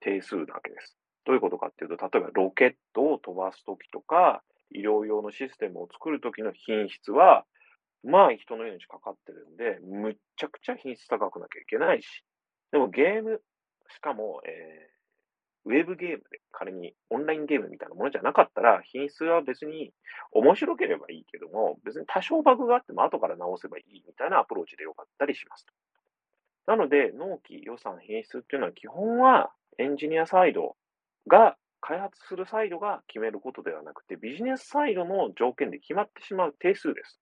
[0.00, 0.96] 定数なわけです。
[1.24, 7.44] どういうことかっていうと、例えばロケットを飛ばすときとか、医療用のシステムを作るときの品質は、
[8.04, 12.24] まあ人の命かかってるんで、むっちゃくちゃ品質高くなきゃいけないし、
[12.70, 13.42] でもゲーム、
[13.88, 14.90] しかも、え
[15.64, 19.92] ウェブゲームで仮にオンラインゲームみたいなものじゃなかったら、品質は別に
[20.30, 25.72] 面白ければいいけども、別に多少バグがあっても後から直せばいいみたいなアプローチでよかったりしますと
[26.66, 30.76] なので、納期、予算、品質っていうのは基本はエンジニアサイド
[31.28, 37.20] が開発するサイドが決めることではなくて、ビジネスサイドの条件で決まってしまう定数です。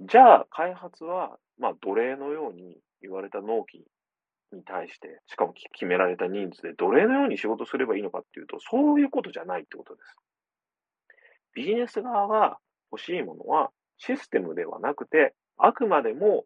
[0.00, 3.84] じゃあ、開発は、まあ、奴隷のように言われた納期
[4.52, 10.16] に対して、しかも決められた人数で奴隷のように仕事すればいいのかっていうと、そういうことじゃないってことです。
[11.54, 12.58] ビジネス側が
[12.92, 16.44] 欲しいものはシステムではなくて、あくまでも、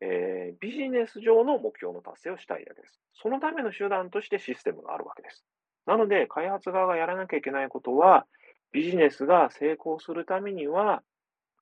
[0.00, 3.00] えー、ビジネス上の目標の達成をしたいだけです。
[3.14, 5.44] そのための手段としてシステムがあるわけです。
[5.86, 8.26] なので、開発側がやらなきゃいけないことは、
[8.72, 11.02] ビジネスが成功するためには、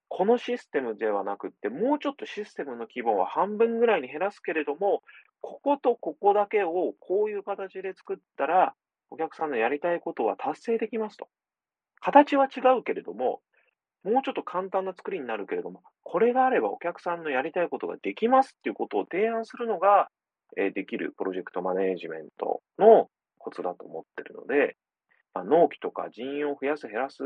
[0.09, 5.03] このシステムではなくって、もうちょっとシステムの規模は半分ぐらいに減らすけれども、
[5.41, 8.75] こことここだけをこういう形で作ったら、
[9.11, 11.29] お客さんのやりたいことは達成できますと。
[12.01, 13.41] 形は違うけれども、
[14.05, 20.09] もうちょっと簡単な作りになるけれども、これがあればお客さんのやりたいことができますっていうことを提案するのが、
[20.57, 24.77] えできるプロジェクトマネージメントのコツだと思ってるので、
[25.35, 27.23] まあ、納期とか人員を増やす減らす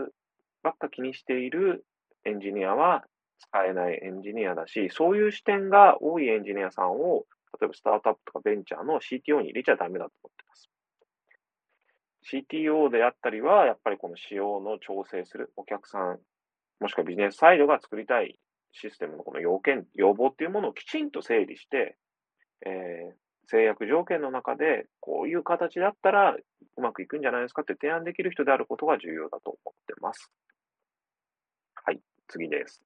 [0.62, 1.84] ばっか気にしている
[2.24, 3.04] エンジニアは
[3.38, 7.24] 使えないエンジニアだし、そういう視点が多いエンジニアさんを、
[7.60, 10.70] 例えばスタートアップとかベンチャーの CTO に入れちゃダメだと思ってます。
[12.30, 16.20] CTO であったりは、やっぱりこの仕様の調整するお客さん、
[16.82, 18.38] もしくはビジネスサイドが作りたい
[18.72, 21.96] システムのこの要件、要望っていうものをきちんと整理して、
[22.66, 23.14] えー、
[23.46, 30.32] 制約条件の中で、こういう形だったらうまくいくんじゃないですかって提案できる人であることが重要だと思ってます。
[31.74, 32.82] はい、次です。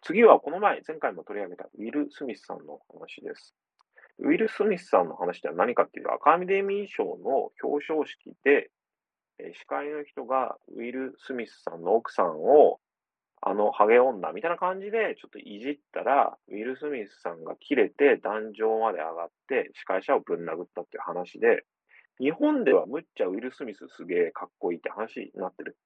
[0.00, 3.54] 次はこの前、前回も取り上げたウィル・スミスさんの話です。
[4.18, 8.70] ウィル・スミスさんの話では何かっていうと、アカデミー賞の表彰式で、
[9.38, 12.78] 司会の人がウィル・スミスさんの奥さんを
[13.46, 21.66] あのハゲ女みたいな感じでちょっといじったら、ウィル・スミスさんが切れて壇上まで上がって司会者をぶん殴ったっていう話で、
[22.18, 25.76] 日本ではむっちゃウィル・スミスすげえかっこいいって話になってる。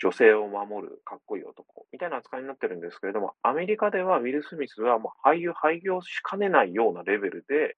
[0.00, 7.76] 女性を守るかっこいい男みたいな扱いになってるんですけれども、アメリカではウィル・スミスはもう俳優、廃業しかねないようなレベルで、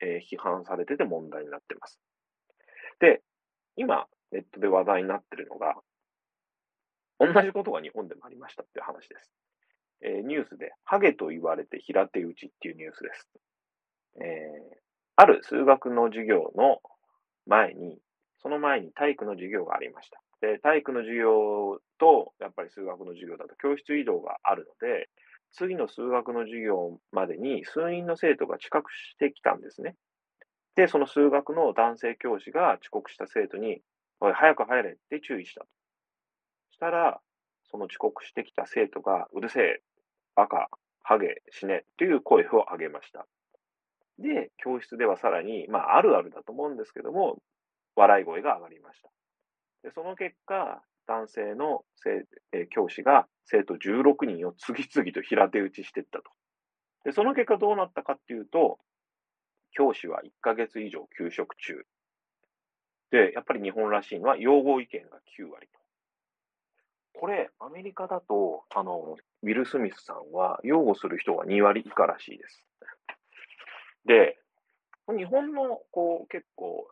[0.00, 1.98] えー、批判されてて問題になってます。
[3.00, 3.22] で、
[3.76, 5.76] 今、ネットで話題になってるのが、
[7.18, 9.30] 同じことが日本でもありましたっていう話です。
[10.02, 13.28] えー、ニュースで、ハゲと言われて平手打ちっていうニュースです。
[14.20, 14.76] えー、
[15.16, 16.80] ある数学の授業の
[17.46, 17.98] 前に、
[18.38, 20.20] その前に体育の授業がありました。
[20.40, 25.08] で、体育の授業と、やっぱり数学の授業だと教室移動があるので、
[25.52, 29.94] 次の数学の授業までに数人の生徒が遅刻してきたんですね。
[30.74, 33.80] で、その数学の男性教師が遅刻した生徒に、
[34.20, 35.66] おい、早く入れって注意したと。
[36.84, 37.20] したら、
[37.70, 39.82] その遅刻してきた生徒が、うるせえ、
[40.36, 40.68] バカ、
[41.02, 43.26] ハゲ、死ねという声を上げました。
[44.18, 47.38] で、教室ではさらに、まあ、あるあるだと思うんですけども、
[47.96, 49.08] 笑い声が上がりました。
[49.82, 51.84] でその結果、男性の
[52.52, 56.24] え教師が生徒16人を次々と平手打ちしていったと。
[57.04, 58.78] で、その結果どうなったかっていうと、
[59.72, 61.84] 教師は1ヶ月以上休職中。
[63.10, 65.83] で、やっぱり日本らしいのは、擁護意見が9割と。
[67.14, 72.64] これ、アメリカだと、あの、ウィル・スミスさんは擁護する人が2割以下らしいです。
[74.06, 74.38] で、
[75.16, 76.88] 日本の、こう、結構、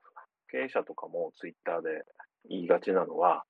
[0.51, 2.05] 経営者とかもツイッターで
[2.49, 3.45] 言いがちなのは、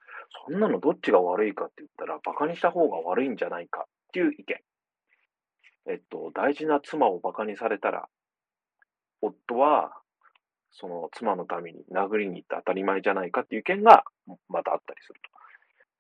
[0.47, 4.61] そんなのどっちが悪いかって言ったら、馬鹿にした方が悪いんじゃないかっていう意見。
[5.91, 8.09] えっと、大事な妻を馬鹿にされたら、
[9.21, 9.93] 夫は、
[10.71, 14.05] その妻のために殴りに行って当たり前じゃないかっていう意見が
[14.49, 15.21] またあったりする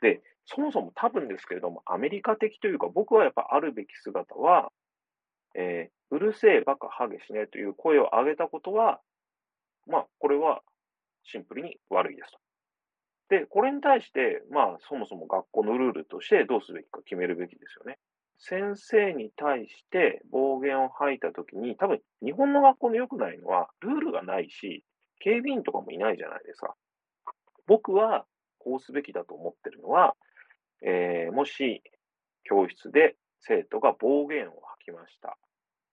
[0.00, 0.06] と。
[0.06, 4.70] で、そもそも多分ですけれども、アメリカ的というか、僕はやっぱあるべき姿は、
[5.54, 9.00] えー、うるせえ、バカ、ハゲしねという声を上げたことは、
[9.86, 10.62] まあ、これは
[11.24, 12.38] シンプルに悪いですと。
[13.28, 17.98] で、これに対して、まあ、そもそも学校のルールとしてどうすべきか決めるべきですよね。
[18.38, 24.84] 先生に対して暴言を吐いたときに、多分日本の学校の良くないのは、ルールがないし、
[25.20, 26.74] 警備員とかもいないじゃないですか。
[27.66, 28.26] 僕は
[28.58, 30.16] こうすべきだと思ってるのは、
[30.84, 31.82] えー、もし
[32.44, 35.36] 教室で生徒が暴言を吐きました。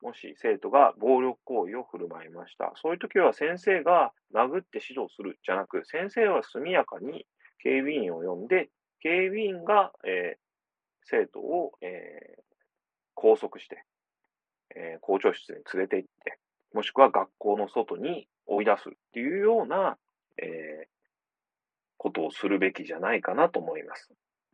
[0.01, 2.71] もし生徒が暴力行為を振る舞いました。
[2.75, 7.25] そういう時は先生が殴って指導するじゃなく、先生は速やかに
[7.61, 8.69] 警備員を呼んで、
[9.01, 10.39] 警備員が、えー、
[11.03, 12.41] 生徒を、えー、
[13.15, 13.83] 拘束して、
[14.75, 16.39] えー、校長室に連れて行って、
[16.73, 19.97] もしくは学校の外に追い出すっていうような、
[20.41, 20.87] え、
[21.97, 24.09] ことをするべきじゃないかなと思います。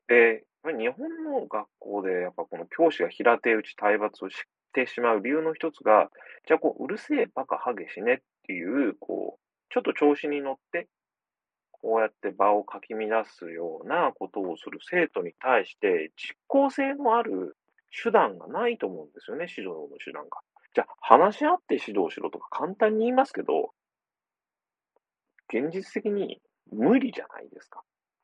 [0.08, 0.44] で、
[0.78, 4.36] 日本の学校でやっぱこの教師が平手打ち体罰をし
[4.74, 6.10] てしまう理由の一つが、
[6.48, 10.88] じゃあこう、うるせえバカハゲしねっていう、こう、ちょっと調子に乗って、
[11.72, 17.58] こうやって場をかき乱すようなことをする生徒に対して、実効性のある
[18.04, 20.40] 手段がないと思うんですよね、指導の手段が。
[20.74, 23.72] じゃあ、話し合って指導しろとか簡単に言いますけど、
[25.54, 26.42] 現実的に
[26.72, 27.84] 無理じゃないですか。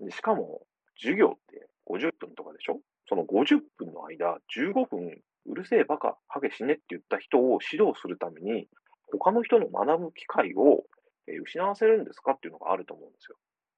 [0.10, 0.66] しかも、
[0.98, 2.80] 授業って50分とかでしょ？
[3.08, 8.68] その50分の間、15分、うるせえバカ、ハゲ死ねって言った人を指導するために、
[9.12, 10.84] 他の人の学ぶ機会を
[11.44, 12.34] 失わせるんですか？
[12.34, 13.38] っていうのがあると思うんですよ。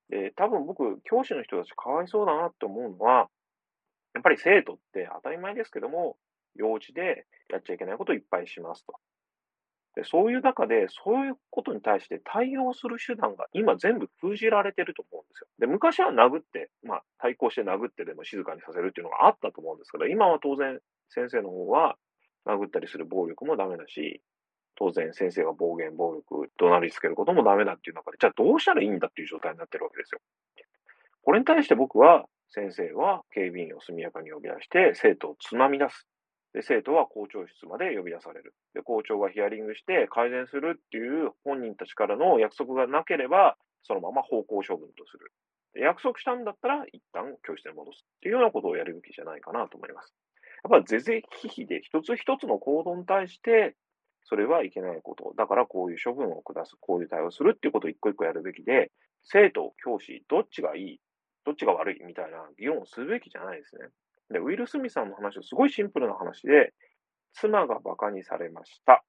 [0.10, 3.30] で、多分僕、教師の人たちかわいそうだなって思うのは、
[4.14, 6.18] やっぱり生徒って当たり前ですけども、
[6.56, 8.93] 幼稚でやっちゃいけないことをいっぱいしますと。
[9.95, 15.47] でそういう中で、そういうことに対して対応する手段が今全部封じられてると思うんですよ。
[15.59, 20.79] で、昔は殴って、まあ、対抗して殴ってでも静かにさせるっていうのがあったと思うんですけど、今は当然
[21.09, 21.95] 先生の方は
[22.47, 24.21] 殴ったりする暴力もダメだし、
[24.75, 30.19] 当然先生が暴言、暴力、怒鳴りつけることもダメだっていう中で、じゃあどうしたらいいんだっていう状態になってるわけですよ。
[31.23, 36.07] これに対して僕は、先生は警備員を速やかに呼び出して、生徒をつまみ出す。
[36.54, 38.54] で、生徒は校長室まで呼び出される。
[38.74, 45.32] で、校長がヒアリングして改善するっていう本人たちからの約束がなければ、そのまま方向処分とする。
[45.76, 50.14] 約束したんだったら、一旦教室に戻すっていうようなことをやるべきじゃないかなと思います。
[50.64, 53.76] やっぱり是々非々で一つ一つの行動に対して、
[54.26, 55.34] それはいけないこと。
[55.36, 58.91] だからこういう処分を下す、こういう対応するっていうことを一個一個やるべきで、
[59.24, 60.99] 生徒、教師、どっちがいい、
[61.45, 63.89] どっちが悪いみたいな議論をするべきじゃないですね。
[64.34, 66.73] で、ウィル・スミスさんの話はすごいシンプルな話で、
[67.34, 69.03] 妻が馬鹿にされました。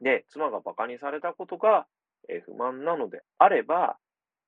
[0.00, 1.86] で、妻が馬鹿にされたことが、
[2.28, 3.96] え不満なのであれば、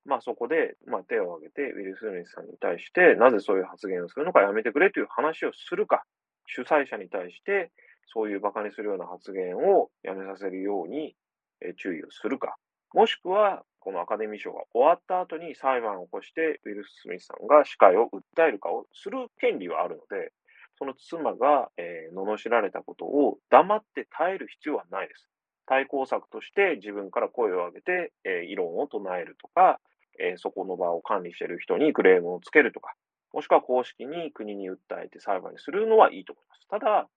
[0.05, 6.05] まあそこで、まあ手を挙げて、ウィル・スミスさんに対して、なぜそういう発言をするのかやめてくれという話をするか、
[6.47, 7.73] 主催者に対して、
[8.07, 11.17] そういう馬鹿にするような発言をやめさせるように、
[11.63, 12.57] え注意をするか、
[12.95, 20.33] もしくは、このアカデミー賞が終わった後に裁判を起こして、ウィル・スミスさんが司会を訴えるかをする権利はあるので、
[20.79, 25.29] その妻が、えー、罵られたことを黙って耐える必要はないです。
[25.67, 29.81] 対抗策として自分から声を上げて、えー、異論を唱えるとか、
[30.21, 32.95] えー、そこの場を管理している人にクレームをつけるとか、
[33.33, 36.69] もしくは公式に国に訴えて裁判にするのはいいと思います。
[36.69, 37.09] ただ、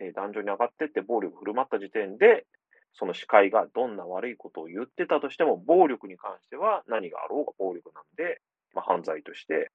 [0.00, 2.46] えー、壇上に上がってって暴力振る舞った時点で、
[2.94, 8.40] その司会がどんな悪いことを言ってたとしても、暴力に関しては何があろうが暴力なんで、
[8.72, 9.70] まあ、犯罪として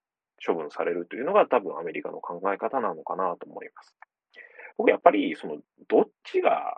[0.45, 3.97] 処分されるというのが多分アメリカの考え方なのかなと思います。
[4.77, 5.57] 僕やっぱり、その、
[5.89, 6.77] どっちが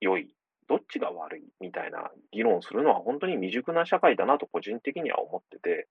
[0.00, 0.32] 良い、
[0.68, 5.88] どっちが悪いみたいな議論するのは本当に未熟な社会だなと個人的には思ってて、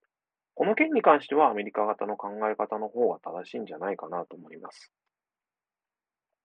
[0.55, 4.91] この件に関してはアメリカ型の考え方の方が正しいんじゃないかなと思います。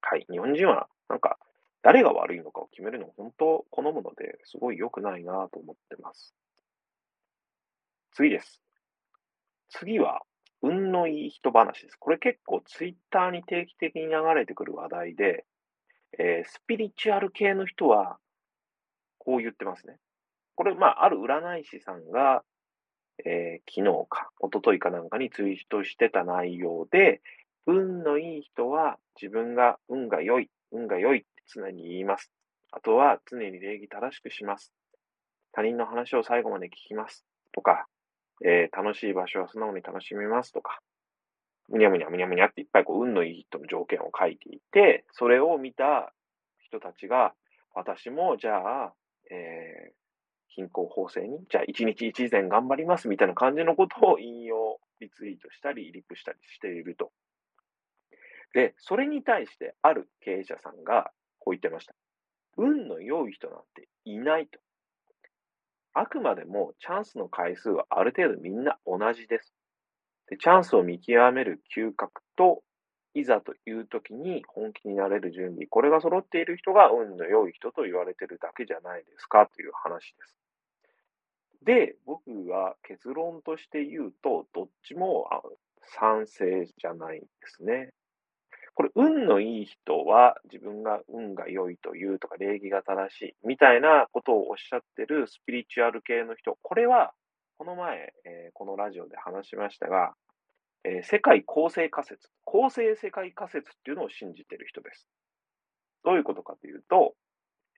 [0.01, 0.27] はい。
[0.31, 1.39] 日本人はなんか
[1.85, 6.35] 誰が悪いのかを決めるのを本当好むので、すごい良くないなと思ってます。
[8.15, 8.63] 次です。
[9.69, 10.23] 次は、
[10.63, 11.97] 運のいい人話です。
[11.97, 15.45] これ結構ツイッターに定期的に流れてくる話題で、
[16.19, 18.17] えー、スピリチュアル系の人は、
[19.19, 19.99] こう言ってますね。
[20.55, 22.45] これ、まあ、ある占い師さんが、
[23.27, 27.21] えー、昨日か、一昨日かなんかにツイートしてた内容で、
[27.67, 32.31] 運のいい人は自分が運が良い、運が良い常に言います。
[32.71, 34.73] あとは常に礼儀正しくします。
[35.53, 37.25] 他人の話を最後まで聞きます。
[37.53, 37.87] とか、
[38.45, 40.81] えー、楽しい場所は素直に楽しみますとか、
[41.69, 46.13] むにゃむにゃむにゃむにゃっていっぱいこう運のいい人の条件を書いていて、それを見た
[46.59, 47.33] 人たちが、
[47.75, 48.93] 私もじゃあ、
[49.31, 49.93] えー、
[50.49, 57.11] 貧困法制に、じゃあ一日一善頑張りますみたいな感じのことを引用、リツイートしたり、リプしたりしていると。
[58.53, 61.11] で、それに対してある経営者さんが、
[61.45, 61.95] こう言ってました。
[62.57, 64.59] 運の良い人なんていないと。
[65.93, 69.53] あくまでもチャンスの回数はある程度みんな同じです。
[70.29, 72.63] でチャンスを見極める嗅覚と、
[73.13, 80.37] いざという時に本気になれる準備、これが揃っている人が運の良い人と言われてるだけじゃないですかという話です。
[81.65, 85.29] で、僕は結論として言うと、どっちも
[85.83, 87.93] 賛成じゃないんですね。
[88.75, 97.13] これ、運のいい人は自分が運が良いというとか礼儀が正しいみたいなことをおっしゃってるスピリチュアル系の人、これは
[97.57, 100.15] この前、えー、このラジオで話しましたが、
[100.85, 105.07] えー、世界構成仮説、構成世界仮説っていうのを信じてる人です。
[106.05, 107.15] どういうことかというと、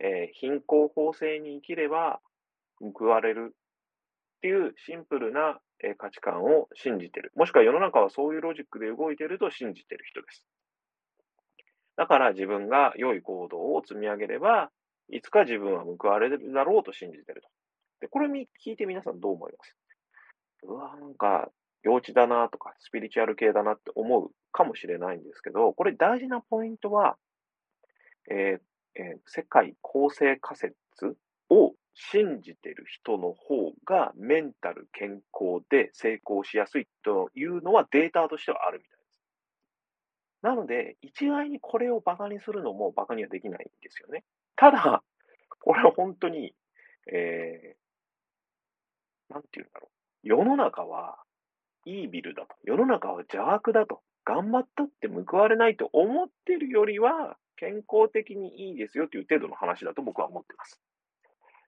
[0.01, 2.20] えー、貧困法制に生きれば
[2.80, 5.61] 報われるっていうシンプルな
[5.99, 7.32] 価値観を信じてる。
[7.36, 10.44] もしくは世の中はそういうロジックで動いてると信じてる人です。
[11.97, 14.70] だから自分が良い行動を積み上げれば、
[15.09, 17.49] いつか自分は報われるだろうと信じてると。
[18.01, 19.76] で、これ聞いて皆さんどう思います？
[20.64, 21.51] うわ、なんか、
[21.82, 27.16] 幼稚だなとか、スピリチュアル系だなって思うかもしれないんですけど、これ大事なポイントは、
[28.28, 30.74] えーえー、世界構成仮説
[31.49, 38.95] を信じてる人の方がメンタル健康で成功しやすいというのはデータとしてはあるみたい。
[40.47, 44.22] なので、一概にこれをバカにするのもバカにはできないんですよね。
[44.55, 45.03] ただ、
[45.59, 46.55] これは本当に、
[47.12, 49.90] えー、なんて言うんだろう。
[50.22, 51.18] 世の中は
[51.84, 52.55] イービルだと。
[52.62, 54.03] 世の中は邪悪だと。
[54.24, 60.80] 頑張ったって報われないと思ってるよりは、健康的にいいですよという程度の話だと僕は思ってます。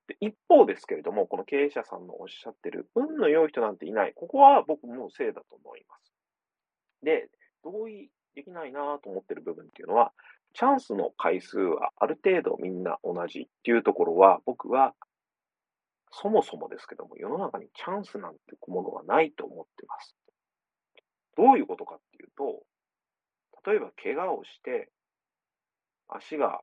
[0.06, 4.12] で一方ですけれども、この経営者さんのおっしゃってる、運の良い人なんていない。
[4.14, 6.12] ここは僕も正だと思います。
[7.02, 7.28] で、
[7.64, 10.12] 同意できないなと思ってる部分っていうのは、
[10.54, 14.94] チャンスの回数はある程度みんな同じっていうところは、僕は
[16.12, 20.14] そもそもですけども、世の中にチャンスなんてものはないと思ってます。
[21.36, 22.62] どういうことかっていうと、
[23.68, 24.88] 例えば怪我をして、
[26.08, 26.60] 足が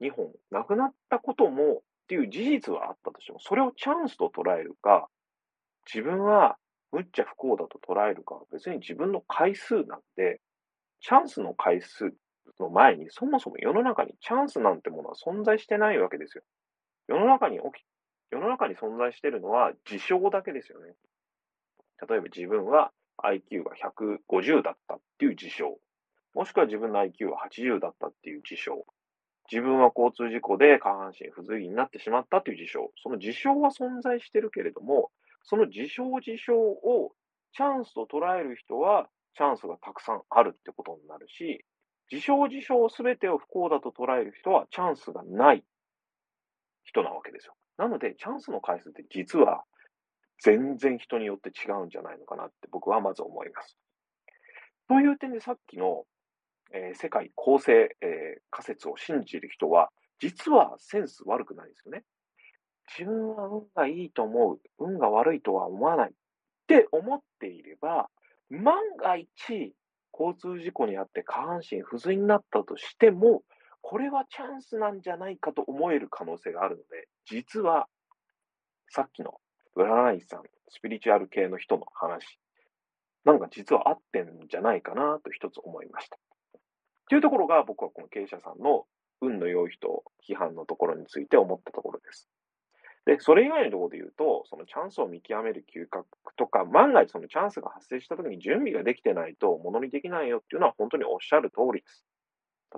[0.00, 5.08] 2本なくなったこともっていう事実はあったとしても、それをチャンスと捉えるか、
[5.92, 6.56] 自分は
[6.92, 10.40] むっちゃ不幸だと捉えるか、別に自分の回数なんで、
[11.00, 12.12] チャンスの回数
[12.58, 16.44] の前に、そもそも世の中にチャンスなんてものは存在してないわけですよ。
[17.08, 17.84] 世の中に起き、
[18.30, 20.94] 世の中に存在してるのは事象だけですよね。
[22.08, 25.78] 例えば自分は IQ が150だったっていう事象。
[26.34, 28.84] もしくは自分の IQ は80だったっていう事象。
[29.50, 32.90] 自分は交通事故で下半身不随になってしまったという事象。
[33.02, 35.10] その事象は存在してるけれども、
[35.46, 37.12] その事象事象を
[37.52, 41.64] チャンスと捉える人はチャンスがたくさんあるってことになるし、
[42.10, 45.64] 事象事象すべてを不幸だと捉える人はチャンスがない
[46.84, 47.54] 人なわけですよ。
[47.78, 49.64] なので、チャンスの回数って実は
[50.42, 53.76] 全然人によって違うんじゃないのかなって僕はまず思います。
[54.88, 56.04] という点でさっきの
[56.72, 62.02] えー、世界構成、えー、仮説を信じる人は、実はセンス悪くないですよね。
[62.88, 66.12] 自分は運がいいと思う、運が悪いとは思わないっ
[66.66, 68.08] て思っていれば、
[68.50, 69.28] 万が一、
[70.18, 73.42] 交通事故にあって下半身不随になったとしても、
[73.82, 77.86] これはチャンスなんじゃないかと思える可能性があるので、実は、
[78.88, 79.40] さっきの
[79.76, 82.38] 占い師さん、スピリチュアル系の人の話、
[83.24, 86.18] なんか実は合ってんじゃないかなと一つ思いました。
[87.08, 88.86] というところが僕はこの経営者さんの
[89.20, 92.28] 運の良い人批判のところについて思ったところです。
[93.06, 102.04] で、それ以外のところで言うと、そのチャンスを見極める嗅覚とか、万が一そのチャンスが発生した時に準備ができてないとものにできないよっていうのは本当におっしゃる通りです。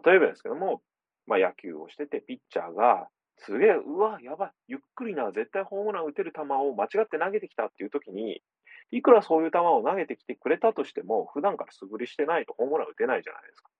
[0.04, 0.82] 例えばですけども、
[1.26, 3.08] まあ野球をしててピッチャーが
[3.38, 8.42] すげえ、うわ、やばい、ゆっくりな、絶対ホームラン打てる球を間違って投げてきたっていう時に、
[8.90, 13.70] いくらそういう球を投げてきてくれたとしても、普段から素振りしてないとホームラン打てないじゃないですか。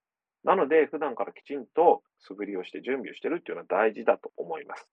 [0.45, 4.89] なので、普段からきちんと素振りをして準備をしてるっていうのは大事だと思います。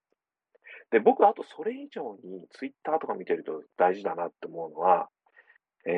[0.92, 5.10] で、僕、あとそれ以上にツイッターとか見てると大事だなって思うのは、
[5.86, 5.92] え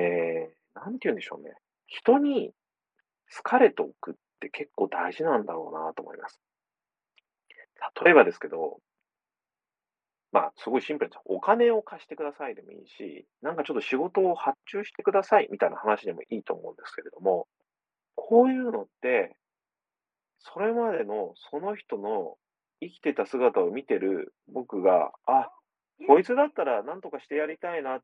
[0.76, 1.54] ー、なんて言うんでしょうね。
[1.88, 2.52] 人に
[3.36, 6.40] 好かれておくって結構大事なんだろうなと思います。
[8.04, 8.80] 例えばですけど、
[10.32, 11.20] まあ、すごいシンプルです。
[11.26, 17.48] お金を貸してくださいでもいいし、なんかちょっと仕事を発注してくださいみたいな話でもいいと思うんですけれども、
[18.16, 19.36] こういうのって、
[20.40, 22.36] それまでのその人の
[22.82, 25.50] 生きてた姿を見てる僕が、あ、
[26.08, 28.00] こいつだったら何とかしてやりたいなっ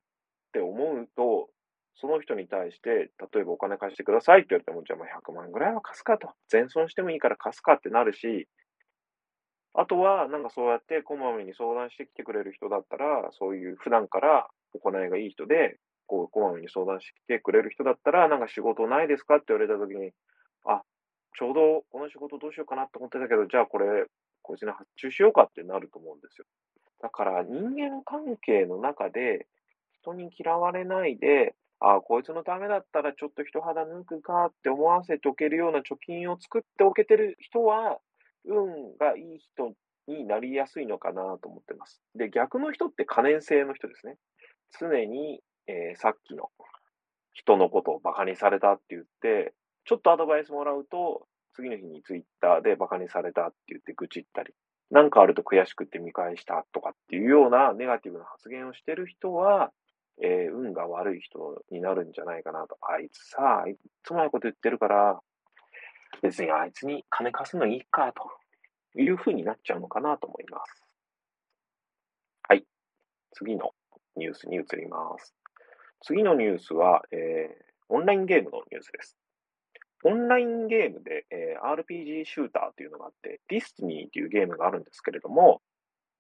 [0.54, 1.50] て思うと、
[1.96, 6.32] その人に対して、例えばお金貸してくださいって言われても、じゃあまあ100万ぐらいは貸すかと。
[6.50, 8.48] 全損してもいいから貸すかってなるし、
[9.76, 20.12] あとは、なんかそうやってこまめに相談してきてくれる人だったら、そういう普段から行いがいい人で、こう、こまめに相談してきてくれる人だったら、なんか仕事ないですかって言われたときに、
[20.66, 20.84] あ、
[21.38, 24.06] ちょうどこの仕事どうしようかなって思ってたけど、じゃあこれ、
[24.44, 26.46] こいつに発注しようかってなると思うんですよ。
[27.02, 29.48] だから人間関係の中で、
[30.02, 37.98] 人に嫌われないで、ああ、こいつのためだったらちょっと一肌抜くかって思わせておけるような貯金を作っておけてる人は、
[38.46, 39.74] 運がいい人
[40.08, 42.02] になりやすいのかなと思ってます。
[42.16, 44.18] で、逆の人って可燃性の人ですね。
[44.78, 46.50] 常にえー、さっきの
[47.34, 49.54] 人のことをバカにされたって言って、
[49.86, 54.54] ちょっとアドバイスもらうと、次の日にツイッターでバカにされたって言って愚痴ったり、
[54.92, 59.72] なんかあると悔しくて見返したとかっていうようなネガティブな発言をしてる人は、
[60.22, 62.78] えー、運が悪い人になるんじゃないかなと。
[62.82, 65.20] あいつさ、いつもないこと言ってるから、
[66.22, 70.86] 別にあいつに金貸すのいいか、という風になっちゃうのかなと思います。
[72.48, 72.64] はい。
[73.32, 73.72] 次の
[74.16, 75.34] ニュースに移ります。
[76.02, 79.18] 次のニュースは、えー、オンラインゲームのニュースです。
[80.04, 85.62] オンラインゲームで、えー、RPG シューターというのがあって、 Destiny というゲームがあるんですけれども、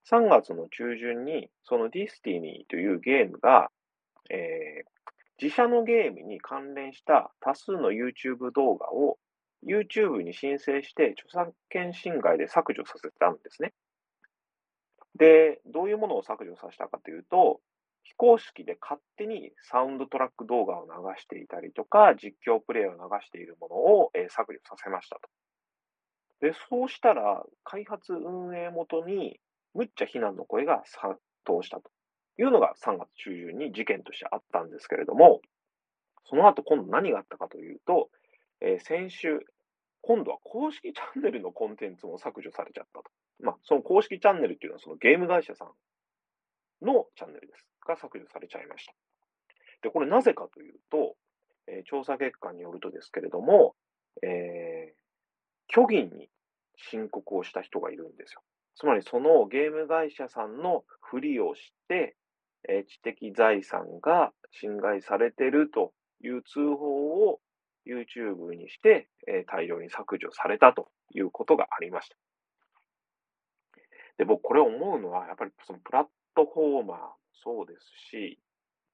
[0.09, 3.69] 3月の中旬に、その Destiny というゲームが、
[4.29, 5.11] えー、
[5.41, 9.17] 自社のゲームに関連した多数の YouTube 動画を
[9.65, 13.73] YouTube に申請して著作権侵害で削除させたんですね。
[15.17, 17.59] で、どういうものを削除させたかというと、
[18.03, 20.91] 非公式で勝手にサウンドトラック動画を流
[21.21, 25.29] していたりとか、実況プレイを流しているものを、え削除させましたと。
[26.41, 29.39] で、そうしたら、開発運営元に
[29.73, 31.89] むっちゃ非難の声が殺到したと
[32.37, 35.41] いうのが3月中旬に事件としてあったんですけれども、
[36.25, 38.09] その後今度何があったかというと、
[38.59, 39.45] え、先週、
[40.01, 43.05] 今度は公式チャンネルのコンテンツも削除されちゃったと。
[43.41, 47.65] まあ、その公式チャンネルっていうのはそのゲーム会社さんのチャンネルです。
[47.85, 48.93] が削除されちゃいました。
[49.81, 51.15] で、これなぜかというと、
[51.67, 53.75] えー、調査結果によるとですけれども、
[54.21, 56.29] えー、虚偽に
[56.77, 58.41] 申告をした人がいるんですよ。
[58.75, 62.15] つまりそのゲーム会社さんのふりをして、
[62.67, 67.39] えー、知的財産が侵害されてるという通報を
[67.85, 72.15] YouTube にして、えー、大量に削除されたということがありました。
[74.17, 76.03] で、僕これ思うのは、やっぱりそのプラッ
[76.35, 76.97] トフォーマー
[77.43, 78.39] そうですし、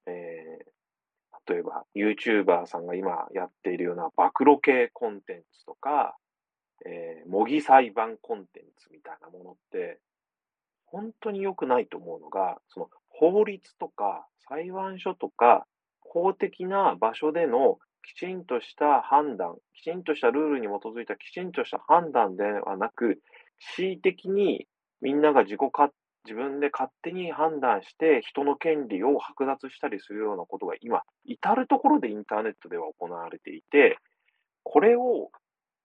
[0.05, 6.15] えー、例えば YouTuber さんが今やっているような暴露系コンテンツとか、
[6.85, 9.99] えー、模擬裁判コンテンツみたいなものって、
[10.85, 15.65] 本当に良くないと思うのが、その法律とか裁判所とか
[15.99, 23.21] 公的な場所でのきちんとした判断、きちんとしたルールに基づいたきちんとした判断ではなく、
[23.75, 24.67] 恣意的に
[25.01, 25.93] みんなが自己勝
[26.26, 33.97] 自分で勝手に判断して人の権利を剥奪したりするようなことが今、至るところでインターネットでは行われていて、
[34.63, 35.32] これを、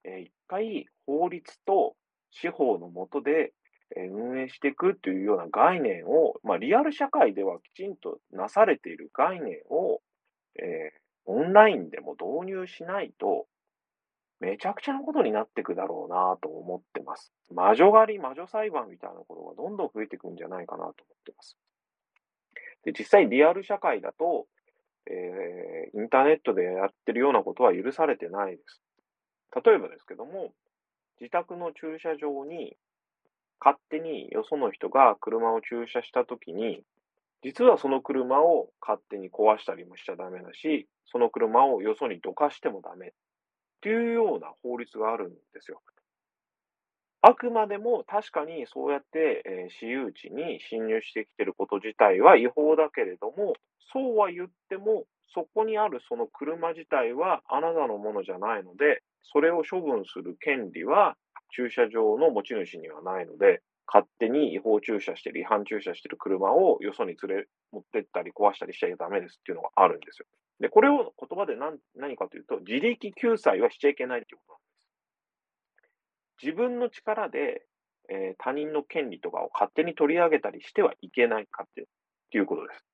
[0.05, 1.97] 一回法律と
[2.30, 3.53] 司法の下で、
[3.97, 10.01] 運営していくというような概念を、まあ、リアル社会ではきちんとなされている概念を、
[10.57, 13.47] えー、オンラインでも導入しないと、
[14.41, 17.32] めちゃくちゃなことになっていくだろうなと思ってます。
[17.55, 21.57] 魔女狩り、魔女裁判みたいなことがどんどん増えていくんじゃないかなと思ってます。
[22.85, 24.47] で、実際リアル社会だと、
[25.07, 28.80] えー、インターネットでやってるようなことは許されてないです。
[29.64, 30.53] 例えばですけども、
[31.20, 32.76] 自宅の駐車場に
[33.61, 36.82] 勝手によその人が車を駐車したときに、
[37.43, 43.11] 実はその車を勝手に壊したりもしちゃダメだし、その車をよそにどかしてもダメっ
[43.85, 45.82] ていうような法律があるんですよ。
[47.20, 53.53] あくまでも確かにそうやって、えー、私有地に侵入してきてること自体は違法だけれども、
[53.93, 55.05] そうは言っても、
[55.35, 61.16] そこにあるその車自体はあなたのものじゃないので、それを処分する権利は
[61.55, 70.26] 駐車場の持ち主にはないので、勝手に違法駐車してる、違反駐車してる車をよそに連れ持ってったり壊したりしちゃダメですっていうのがあるんですよ。
[70.61, 74.64] で、これを言葉で何何かというと、自力救済はしちゃいけないっていうことなんで
[76.40, 76.46] す。
[76.46, 77.66] 自分の力で、
[78.09, 81.88] えー、他人の権利とかを勝手に取り上げたりしてはいけないかって
[82.36, 82.84] いうことです。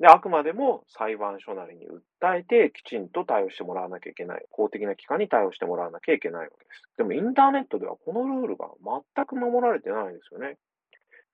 [0.00, 4.44] で、あくまでも裁判所なりに訴えてきちんと対応してもらわなきゃいけない。
[4.50, 6.82] 公的な機関に対応してもらわなきゃいけないわけです。
[6.98, 8.66] でもインターネットではこのルールが
[9.14, 10.58] 全く守られてないですよね。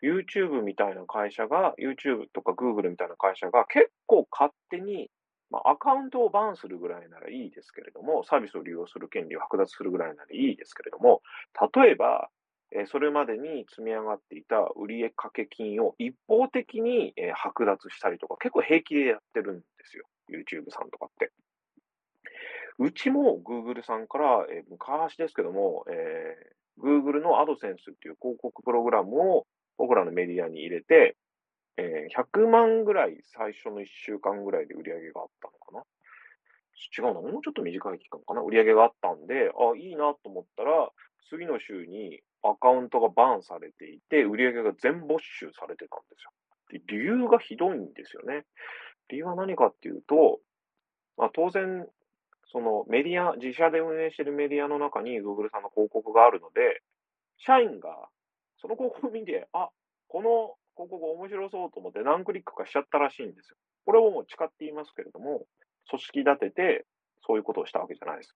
[0.03, 5.11] YouTube みたいな会社が、YouTube とか Google みたいな会社が結構勝手に、
[5.51, 11.23] まあ、アカウントをバンするぐらいならいいですけれども、サービスを利用する権利を剥奪するぐらいならいいですけれども、
[11.75, 12.29] 例えば、
[12.73, 20.07] えそれまでに積み上がっていた売掛金を一方的に、え剥奪したりとか、結構平気でやってるんですよ。
[20.31, 21.33] YouTube さんとかって。
[22.79, 29.47] うちも Google さんから、え昔ですけども、えー、Google の AdSense っていう広告プログラムを
[29.81, 31.17] 僕らのメディアに入れて、
[31.79, 35.85] えー、100万ぐらい最初の1週間ぐらいで売り上げがあったのかな？
[36.99, 38.43] 違うな、もうちょっと短い期間かな？
[38.43, 40.91] 売り上げがあったんで、あ、いいなと思ったら、
[41.31, 46.31] 次の週にアカウントがバーンされていて、売り上げが全没収されてたんですよ。
[46.79, 48.45] で理由がひどいんですよね。
[49.09, 50.41] 理由は何かっていうと、
[51.17, 51.87] まあ、当然、
[52.53, 56.83] そのメディア、自社で運営しているメディアの中に Google さんの広告があるので、
[57.39, 58.09] 社員が
[58.61, 59.71] その広告を見て、あ、
[60.09, 63.57] この広告面白そうと思って何クリックかしちゃったらしいんですよ。
[63.87, 65.47] これをもう誓って言いますけれども、
[65.89, 66.87] 組織立てて
[67.27, 68.35] そういうことをしたわけじゃないです。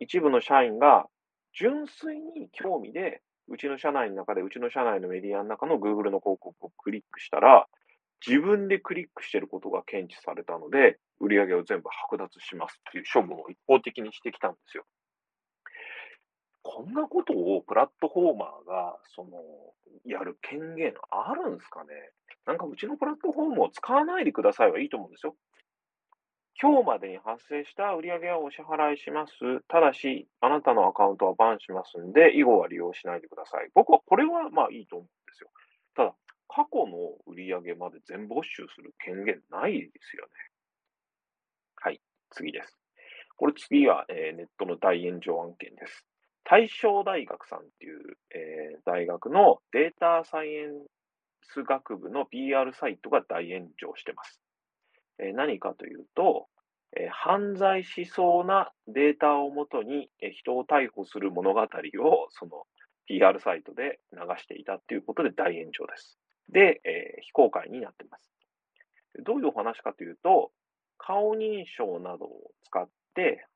[0.00, 1.06] 一部の社員が
[1.52, 7.66] 純粋に興味で、うちの社内の中で、うちの社内のメディアの中の Google の広告をクリックしたら、
[8.26, 14.84] 自分でクリックしてることが検知されたので、売り上げを全部剥奪しますっていう処分を一方的にしてきたんですよ。
[16.64, 19.30] こんなことをプラットフォーマーが、その、
[20.04, 21.94] やる権限あるんですかね？
[22.46, 25.36] なんかうちのプラットフォームを使わないでくださいはいいと思うんですよ。
[26.60, 29.32] 今日までに発生した売上はお支払いします。
[29.68, 33.68] ただし、あなたのアカウントはバンしますんで、以後は利用しないでください。
[33.74, 35.50] 僕はこれはまあいいと思うんですよ。
[35.94, 36.14] ただ、
[36.48, 36.96] 過去の
[37.26, 40.30] 売上まで全没収する権限ないですよね。
[41.76, 42.00] はい、
[42.30, 42.78] 次です。
[43.36, 46.06] これ次は、えー、ネットの大炎上案件です。
[46.44, 50.72] 大正大学さんっていう、えー、大学のデータサイエン
[51.42, 54.40] ス学部の PR サイトが大炎上してます。
[55.18, 56.46] えー、何かというと、
[56.96, 61.66] えー、犯罪しそうなデータをもとに、え人を逮捕する物語を
[62.30, 62.66] その
[63.06, 66.18] PR サイトで流していたということで大炎上です。
[66.50, 68.30] で、え非公開になってます。
[69.24, 70.50] どういうお話かというと、
[70.98, 72.92] 顔認証などを使って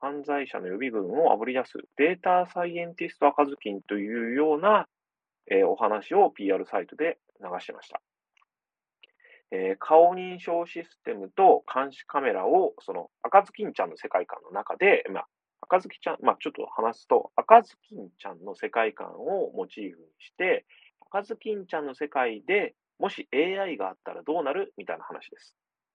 [0.01, 4.87] 犯罪者の予備軍をあぶり出すデータサイエンティスト赤ずきんというような、
[5.51, 8.01] えお話を PR サイトで流しました。
[9.51, 15.27] えー、顔認証システムと監視カメラを、その赤ずきんちゃんの世界観の中で、まあ、
[15.63, 20.67] 赤ずきちゃん、まあ、ちょっと話すと、赤ずきんちゃんの世界観をモチーフにして、
[21.01, 24.75] 赤ずきんちゃんの世界でもし AI があったらどうなる？
[24.77, 25.55] みたいな話です。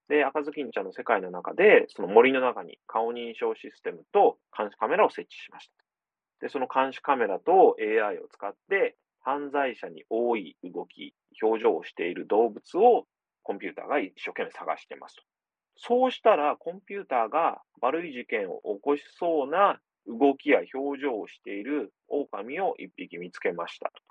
[0.10, 5.74] で、赤ずきんちゃんの世界の中で、その森の中に顔認証システムと監視カメラを設置しました。
[6.42, 13.08] で、その監視カメラと AI を使って、犯罪者に多い動き、表情をしている動物を
[13.42, 15.24] コンピューターが一生懸命探してますと。
[15.78, 24.02] そうしたら、コンピューターが悪い事件を起こしそうな動きや表情をしている狼を一匹見つけましたと。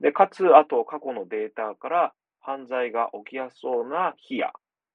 [0.00, 4.52] で、かつ、あと過去のデータから犯罪が起きやすそうな日や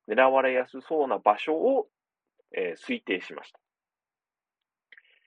[0.08, 1.88] 狙われやすそうな場所を、
[2.56, 3.60] えー、推定しました。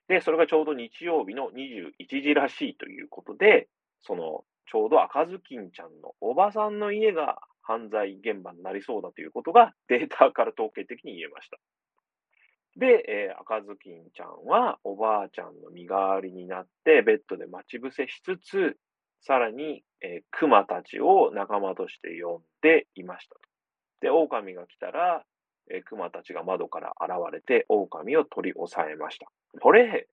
[0.07, 3.67] で、それがちょうど日曜日の21時らしいということで、
[4.01, 11.57] その、ちょうど赤ずきんちゃんのおばさんの家が犯罪現場になりそうだということがデータから統計的に言えました。
[12.77, 18.77] で、えー、赤ずきんちゃんはおばあちゃんの身代わりになってベッドで待ち伏せしつつ、
[19.21, 23.35] さらに、えー、熊たちを仲間として呼んでいました。
[24.05, 25.23] で、狼が来たら、
[25.71, 29.25] えー、熊たちが窓から現れて狼を取り押さえました。
[29.59, 30.07] これ、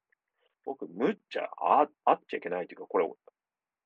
[0.65, 3.09] 僕、むっちゃああっちゃいけないというか、これ、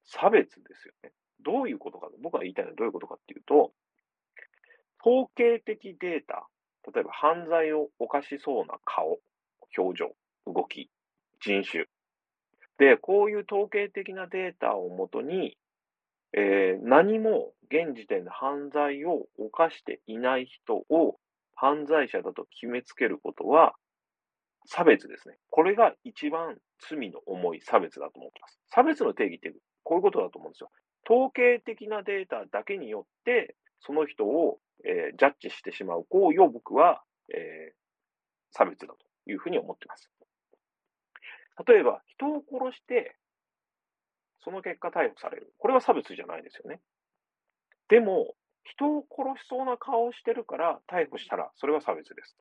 [0.04, 1.10] 差別ですよね。
[1.42, 3.72] どういうことか、僕が言いたいのはどういうことかっていうと、
[5.04, 6.46] 統計的データ、
[6.94, 9.18] 例えば犯罪を犯しそうな顔、
[9.76, 10.14] 表情、
[10.46, 10.88] 動き、
[11.40, 11.86] 人種。
[12.78, 15.58] で、こういう統計的なデータをもとに、
[16.36, 21.18] えー、何も現時点で犯罪を犯していない人を
[21.54, 23.74] 犯罪者だと決めつけることは
[24.66, 25.38] 差別ですね。
[25.50, 26.58] これが一番
[26.88, 28.60] 罪の重い差別だと思ってます。
[28.66, 30.70] 差別の定義ってこういうことだと思うんですよ。
[31.08, 37.74] 統計的なデータだけによって、その人を、えー、ジャッジしてしまう行為を僕は、えー、
[38.50, 38.98] 差別だと
[39.30, 40.10] いうふうに思ってます。
[41.66, 43.16] 例えば、人を殺して、
[44.46, 45.52] その結果逮捕される。
[45.58, 46.80] これは差別じゃないですよね。
[47.88, 52.36] でも、人を殺しそうな顔をしてるから逮捕したら、それは差別です。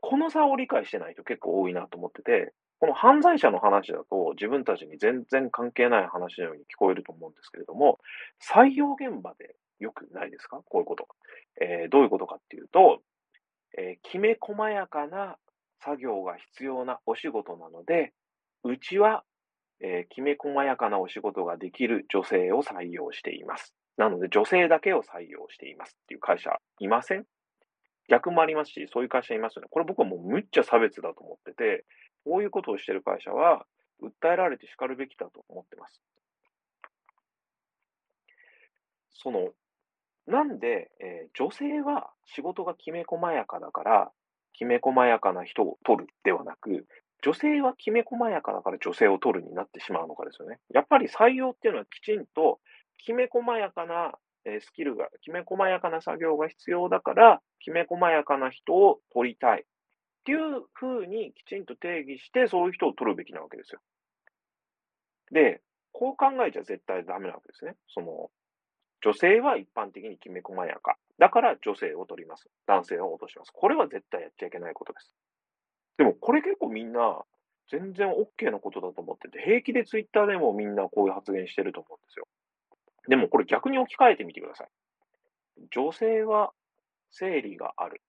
[0.00, 7.98] この差を理解してない人結構多いなと思ってて、この犯罪者の話だと自分たちに全然関係ない話のように聞こえると思うんですけれども、
[8.40, 10.62] 採用現場でよくないですか？
[10.64, 11.08] こういうこと。
[11.60, 13.02] えー、どういうことかっていうと、
[13.76, 15.36] えー、きめ細やかな
[15.82, 18.12] 作業が必要なお仕事なので、
[18.64, 19.24] うちは、
[19.80, 23.74] えー、きめ細やかなお仕事ができる女性を採用しています。
[23.96, 26.50] なので女性だけを採用していますっていう会社
[26.80, 27.24] いません？
[28.08, 29.68] 逆もありますし、そういう会社いますよね。
[29.70, 31.84] これ僕はもうむっちゃ差別だと思ってて、
[32.24, 33.66] こういうことをしてる会社は、
[34.02, 36.02] 訴えられて叱るべきだと思ってます。
[39.12, 39.48] その、
[40.26, 44.12] なんで、えー、女性は仕事がきめ細やかだから、
[44.52, 46.86] きめ細やかな人を取るではなく、
[47.26, 50.60] 女性はきめ細やかだから女性を取るになってしまうのかですよね。
[50.72, 52.60] やっぱり採用っていうのはきちんと、
[52.98, 54.12] きめ細やかな
[54.60, 59.62] スキルが、きめ細やかな作業が必要だから、きめ細やかな人を取りたい。
[59.62, 59.64] っ
[60.24, 63.80] ていうふうにきちんと定義して、そういう人を取るべきなわけですよ。
[65.32, 67.74] で、こう考えちゃ絶対ダメなわけですね。
[67.88, 68.30] その、
[69.02, 70.96] 女性は一般的にきめ細やか。
[71.18, 72.48] だから女性を取ります。
[72.66, 73.50] 男性を落とします。
[73.52, 75.12] これは絶対やっちゃいけないことです。
[75.98, 77.22] でもこれ結構みんな
[77.70, 82.26] 全然 OK なことだと思ってて、平気でツイッターでもみんなこういう発言してると思うんですよ。
[83.08, 84.68] でもこれ逆に置き換えてみてください。
[85.74, 86.52] 女性は
[87.10, 88.02] 生理がある。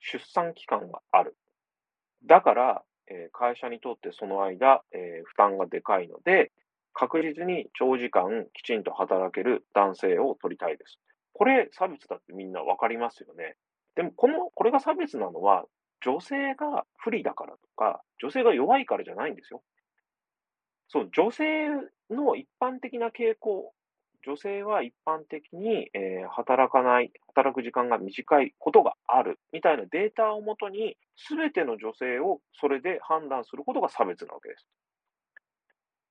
[0.00, 1.36] 出産期間がある。
[2.26, 6.52] だから、えー会社にとってその間、えー負担がでかいので、
[6.92, 10.98] 確実に長時間きちんと働ける男性を取りたいです。
[11.32, 13.56] これ差別だってみんなわかりますよね。
[13.94, 15.66] でも、この、これが差別なのは、
[16.00, 19.62] 女性が不利だからとか、女性が弱いからじゃないんですよ。
[20.88, 21.68] そう、女性
[22.10, 23.72] の一般的な傾向、
[24.24, 34.66] 女性は一般的に、えー働かない、働く時間が短いことがあるみたいなデータをもとに、すべての女性をそれで判断することが差別なわけです。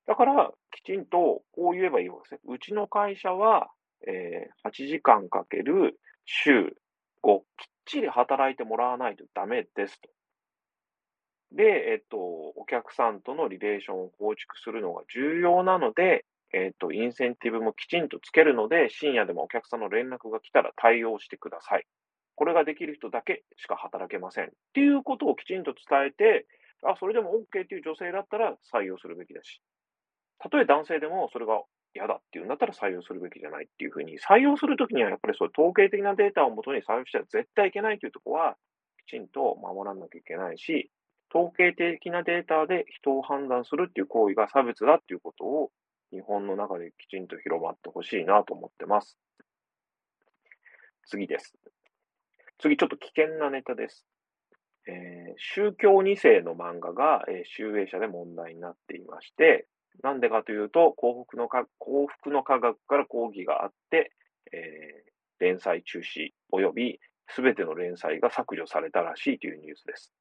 [0.06, 2.40] だから、きちんとこう言えばいいわけですね。
[2.54, 3.70] うちの会社は、
[4.06, 6.76] えー8時間かける週
[7.22, 7.42] 5、
[7.86, 10.08] ちり働いてもらわないとダメですと。
[11.52, 21.86] で、えっと、お客さんとのリレーションを構築するのが重要なので、えっと、インセンティブもきちんとつけるので、深夜でもお客さんの連絡が来たら対応してください。
[22.34, 24.46] これができる人だけしか働けません。
[24.46, 26.46] っていうことをきちんと伝えて、
[26.82, 29.62] あ、それでも OK っていう女性だったら採用するべきだし、
[30.38, 31.62] たとえ男性でもそれが
[31.96, 38.56] 嫌だっていうんだったら採用するべきじゃないっていうふうに、採用するときにはやっぱりそう統計的なデータをもとに採用しては絶対いけないというところは、
[39.06, 40.90] きちんと守らなきゃいけないし、
[41.34, 45.70] 統計的なデータで人を判断するっていう行為が差別だっていうことを
[46.12, 49.18] 日本の中できちんと広まってほしいなと思ってます。
[51.06, 51.54] 次です。
[52.58, 54.06] 次ちょっと危険なネタです。
[54.88, 59.66] えー宗教2世の漫画が、えー集英社で問題になっていまして、
[60.02, 64.12] なんでかというと、幸福のか幸福の科学から抗議があって、
[64.52, 65.06] えー
[65.38, 70.12] 連載中止及びすべての連載が削除されたらしいというニュースです。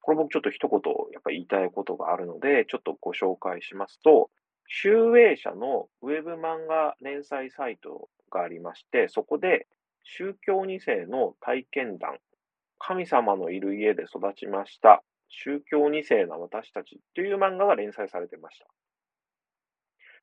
[0.00, 0.80] これ僕ちょっと一言
[1.12, 4.30] やっぱ言いたいことがあるので、ちょっとご紹介しますと、
[4.66, 9.66] 集英社のウェブ漫画連載サイトがありまして、そこで
[10.02, 12.18] 宗教2世の体験談、
[12.78, 18.66] 神様のいる家で育ちました、宗教2世な私たちという漫画が連載されてました。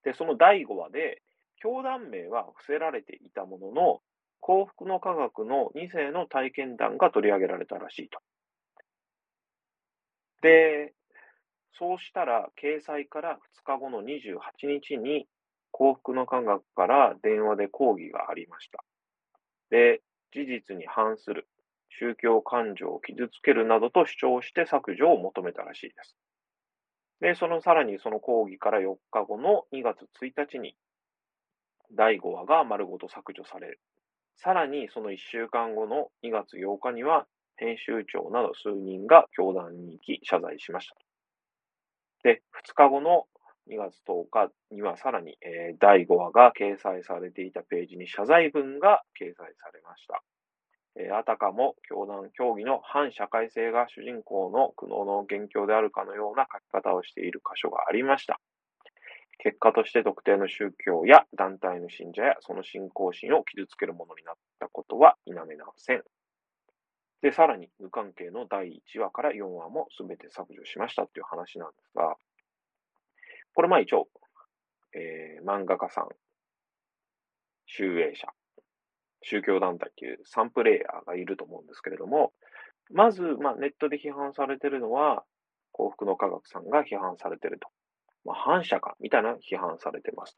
[0.05, 1.21] で、その第5話で、
[1.57, 4.01] 教団名は伏せられていたものの、
[4.39, 8.19] 幸福の科学の2世の体験談が取り上げられたらしいと。
[10.41, 10.93] で、
[11.73, 15.27] そうしたら、掲載から2日後の28日に、
[15.71, 18.83] 幸福の科学から電話で抗議がありました。
[19.71, 20.01] で、
[20.31, 21.47] 事実に反する、
[21.89, 26.15] 宗教感情を傷つけるなどと主張して削除を求めたらしいです。
[27.21, 30.75] で、そのさらにその抗議から4日後の2月1日に、
[31.95, 33.79] 第5話が丸ごと削除される。
[34.37, 37.25] さらにその1週間後の2月8日には、
[37.57, 40.95] 編集長など数人が教団に行き謝罪しました。
[42.23, 43.27] で、2日後の
[43.69, 50.21] 2月10日にはさらに、えー第5話が掲載されていたページに謝罪文が掲載されました。
[50.97, 58.39] えあたかも教団教義の反社会性が主人公の苦悩の元凶であるかのような書き方をしている箇所がありました。
[59.39, 66.03] 結果として特定の宗教や団体の信者やその信仰心を傷つけるものになったことは否めません。
[67.21, 72.15] で、さらに無関係の第1話から4話も全て削除しましたっていう話なんですが、
[73.53, 74.07] これまあ一応、
[74.93, 76.07] えー漫画家さん、
[77.65, 78.27] 集英社、
[79.25, 82.31] 宗教団体っていうサンプレイヤーがいると思うんですけれども、
[82.91, 85.23] まず、まあ、ネットで批判されてるのは、
[85.71, 87.67] 幸福の科学さんが批判されてると。
[88.23, 90.37] まあ、反社か、みたいな批判されてます。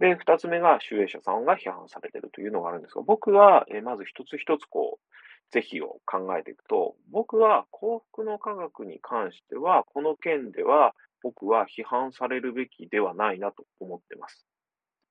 [0.00, 5.08] で、二つ目が、集英社さんが批判されてるというのがあるんですが、僕は、えまず一つ一つこう、
[5.50, 14.46] 是非を考えていくと、僕は幸福の科学に関しては、この件では、僕は批判されるべきではないなと思ってます。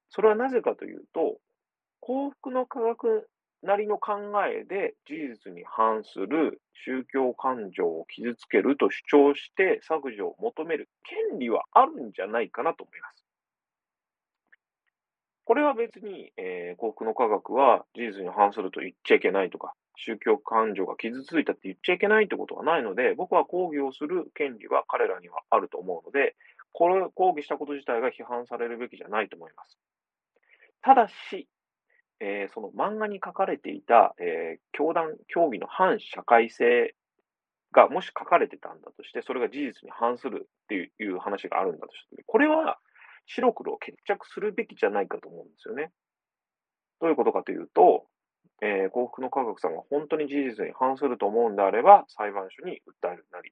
[0.09, 1.38] それはなぜかというと、
[2.08, 3.28] 幸福の科学
[3.64, 4.14] なりの考
[4.45, 9.01] えで事実に反する宗教感情を傷つけると主
[9.34, 13.26] 張して削除を求める権利はあるんじゃないかなと思います。
[15.43, 26.38] これは別に、えー幸福の科学は事実に反すると言っちゃいけないとか、宗教感情が傷ついたって言っちゃいけないってことはないので、僕は抗議をする権利は彼らにはあると思うので、
[26.72, 29.78] これ抗議したこと自体が批判されるべきじゃないと思います。
[30.82, 31.49] ただし、
[32.20, 36.95] えーその漫画に書かれていた、えー教団、教義の反社会性
[37.72, 42.80] がもし書かれてたんだとして、それが事実に反するっていう話があるんだとして、これは
[43.26, 45.91] 白黒決着するべきじゃないかと思うんですよね。
[47.01, 48.05] どういうことかというと、
[48.61, 53.51] えー幸福の科学さんが本当に事実に反すると思うんであれば、裁判所に訴えるなり、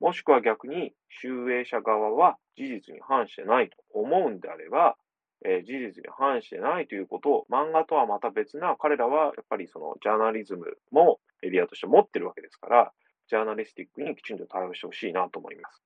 [0.00, 4.96] もしくは逆に、集英社側は事実に反してないと思うんであれば、
[5.44, 12.92] えー事実に反してないということを、漫画とはまた別な、彼らはやっぱりそのジャーナリズムもエリアとして持ってるわけですから、
[13.28, 15.82] ジャーナリスティックにきちんと対応してほしいなと思います。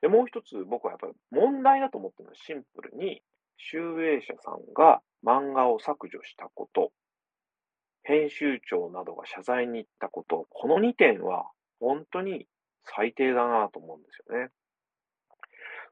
[0.00, 3.22] で、もう一つ僕はやっぱり問題だと思ってるのはシンプルに、
[3.56, 6.92] 集英社さんが漫画を削除したこと、
[8.04, 12.46] 編集長などが謝罪に行ったこと、この2点は本当に
[12.84, 14.50] 最低だなと思うんですよね。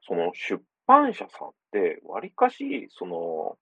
[0.07, 3.57] その出版社さんって、わりかし、その、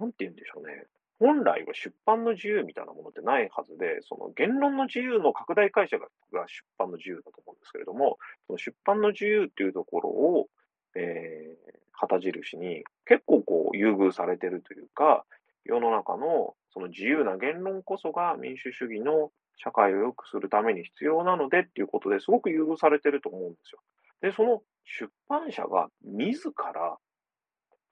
[0.00, 0.86] なんて言うんでしょうね。
[1.20, 6.08] 本来は出版の自由みたいなものってないはずで、その言論の自由の拡大解釈が
[6.48, 10.48] 出版の自由だと思うんですけれども、その出版の自由っていうところを、
[10.96, 15.24] えー、旗印に結構こう優遇されてるというか、
[15.64, 23.80] 世の中のその自由な言論こそが民主主義の社会を良くするために必要なのでっていうことですごく優遇されてると思うんですよ。
[24.20, 26.98] で、その出版社が自ら、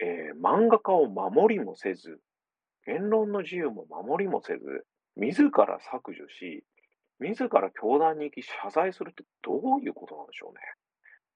[0.01, 2.18] えー漫画家を守りもせず、
[2.86, 4.86] 言論の自由も守りもせず、
[5.16, 6.64] 自ら削除し、
[7.20, 10.61] 自ら教団に行き謝罪するってどういうことなんでしょうね。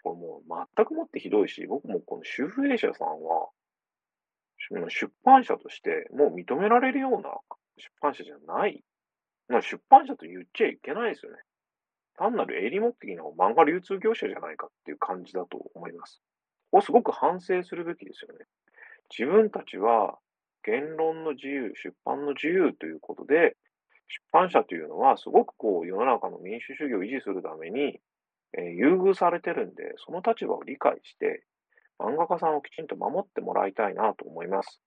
[0.03, 3.49] これもう全くもってひどいし、僕もこの集英社さんは、
[4.89, 7.31] 出版社としてもう認められるような
[7.77, 8.83] 出版社じゃない。
[9.63, 11.39] 出版社と言っちゃいけないですよね。
[12.17, 16.23] 単なる営利目的の漫画流通業者じゃないかっていう感じだと思います。
[16.71, 18.47] ここすごく反省するべきですよね。
[19.17, 20.19] 自分たちは
[20.65, 23.57] 言論の自由、出版の自由ということで、
[24.09, 28.01] 出版社というのはすごくこう世の中の民主主義を維持するために、
[28.59, 31.45] えー優遇されてるんで、その立場を理解して、
[31.99, 34.81] 漫画家さんをきちんと守ってもらいたいなと思います。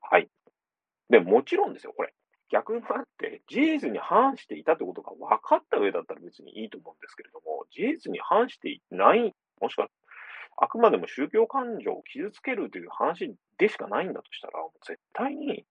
[0.00, 0.28] はい。
[1.10, 2.14] で、もちろんですよ、これ。
[2.54, 9.88] 逆にあって、事実に反していたということが分かった上だったら別にいいと思うんですけれども、事実に反していない、もしくは、
[10.56, 15.64] あくまでも宗教感情を傷つけるという話でしかないんだとしたら、もう絶対に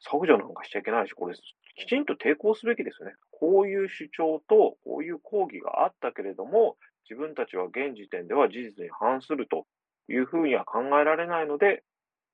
[0.00, 1.36] 削除なんかしちゃいけないし、これ、
[1.76, 3.14] きちんと抵抗すべきですよね。
[3.30, 6.76] こういう主張と、こういう抗議があったけれども、
[7.08, 9.68] 自分たちは現時点では事実に反すると
[10.08, 11.84] いうふうには考えられないので、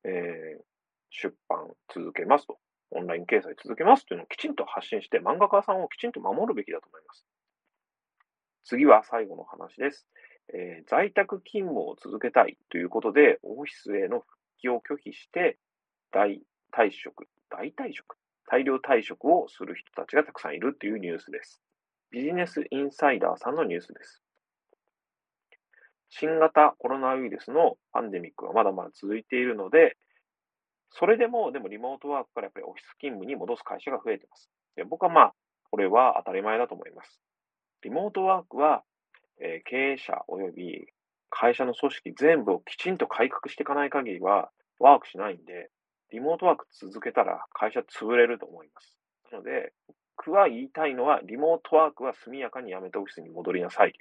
[0.04, 0.64] えー
[1.10, 2.58] 出版続けますと、
[2.90, 7.26] オンライン掲載続けますというのをきちんと発信して、漫画家さんをきちんと守るべきだと思います。
[8.64, 10.06] 次は最後の話です。
[10.54, 15.58] えー在宅勤務を続けたいということで、オフィスへの復帰を拒否して、
[16.12, 18.16] 大退職、大退職、
[18.46, 21.60] 大量退職をする人たちがたくさんいるというニュースです。
[22.10, 24.22] ビジネスインサイダーさんのニュースです。
[26.08, 29.96] 新型コロナウイルスのパンデミックはまだまだ続いているので、
[30.90, 34.50] それでも、でもリモートワークからやっぱりオフィス勤務に戻す会社が増えてます。
[34.76, 35.34] で僕はまあ、
[35.70, 37.20] これは当たり前だと思います。
[37.82, 38.82] リモートワークは、
[39.40, 40.86] えー経営者及び
[41.30, 45.70] 会社の組織全部をきちんと改革していかない限りはワークしないんで、
[46.12, 48.96] リモートワーク続けたら会社潰れると思います。
[49.32, 49.72] なので、
[50.16, 53.92] 僕は言いたいのは、リモートワークは速やかにやめてオフィスに戻りなさい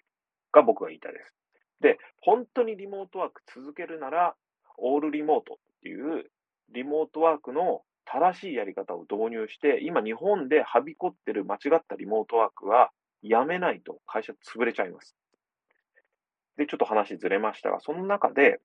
[0.52, 1.34] が僕が言いたいです。
[1.82, 4.36] で、本当にリモートワーク続けるなら、
[4.78, 6.32] オールリモートっていう
[6.70, 12.92] リモートワークの正しいやり方を導入して、今日本ではびこってる間違ったリモートワークは
[13.22, 15.16] やめないと会社潰れちゃいます。
[16.58, 18.60] で、ちょっと話ずれましたが、その中で、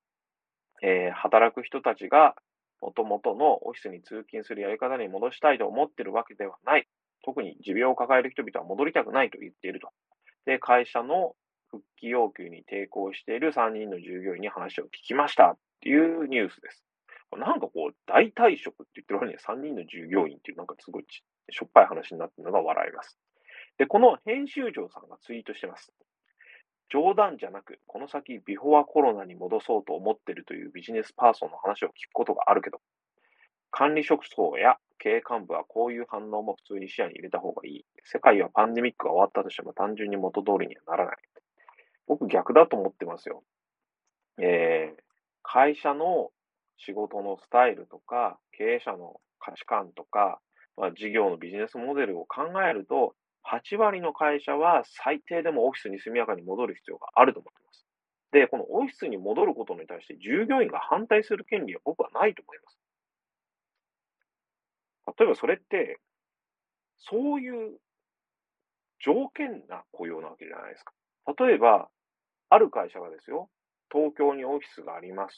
[0.82, 2.34] えー働く人たちが
[2.80, 6.88] 元々のオフィスに通勤するやり方に戻したいと思ってるわけではない。
[7.22, 9.90] 特に持病を抱える人々は戻りたくないと言っていると。
[10.46, 11.34] で、会社の
[11.70, 16.82] 復帰要求に抵抗している3人の従業員に話を聞きましたっていうニュースです。
[17.38, 23.18] なんかこう、大退職って言ってる割には3人の従業員っていうなんかすごいしょっぱい話になってるのが笑います。
[23.78, 25.92] で、この編集長さんがツイートしてます。
[26.90, 32.80] 冗談じゃなく、この先ビフォアコロナに戻そうと思ってるというビジネスパーソンの話を聞くことがあるけど、
[33.70, 37.84] 管理職層や経営幹部はこういう反応も普通に視野に入れた方がいい。
[38.04, 41.16] 世界はパンデミックが終わったとしても単純に元通りにはならない。
[42.08, 43.44] 僕逆だと思ってますよ。
[44.38, 45.00] えー、
[45.42, 46.30] 会社の
[46.86, 50.40] 仕事のスタイルとか、経営者の価値観とか、
[50.76, 57.86] まあ、事業のビジネスモデルを考えると、8割の会社は最低でもオフィスに速やかに戻る必要があると思っています。
[58.32, 62.78] で、このオフィスに戻ることに対して従業員が反対する権利は僕はないと思います。
[65.18, 65.98] 例えばそれって、
[66.98, 67.78] そういう
[69.00, 70.92] 条件な雇用なわけじゃないですか。
[71.44, 71.88] 例えば、
[72.50, 73.48] ある会社がですよ、
[73.90, 75.36] 東京にオフィスがあります。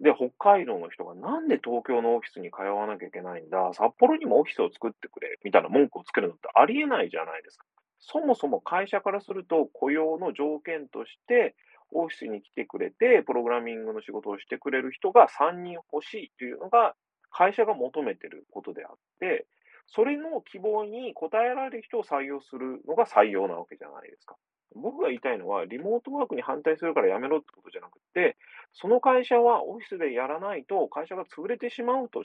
[0.00, 7.66] で、北海道の人がなんで東京のオフィスに通わなきゃいけないんだ、札幌にもオフィスを作ってくれ、みたいな文句をつけるのってありえないじゃないですか。
[7.98, 11.56] そもそも会社からすると雇用の条件として、
[11.90, 16.94] オフィスに来てくれて、プログラミングの仕事をしてくれる人が3人欲しいというのが、
[17.30, 19.46] 会社が求めてることであって、
[19.86, 24.36] それの希望に応えられる人を採用するのが採用なわけじゃないですか。
[24.74, 28.36] 僕が言いたいのは、リモートワークに反対するからやめろってことじゃなくて、
[28.72, 32.22] その会社はオフィスでやらないと会社が潰れてしまうと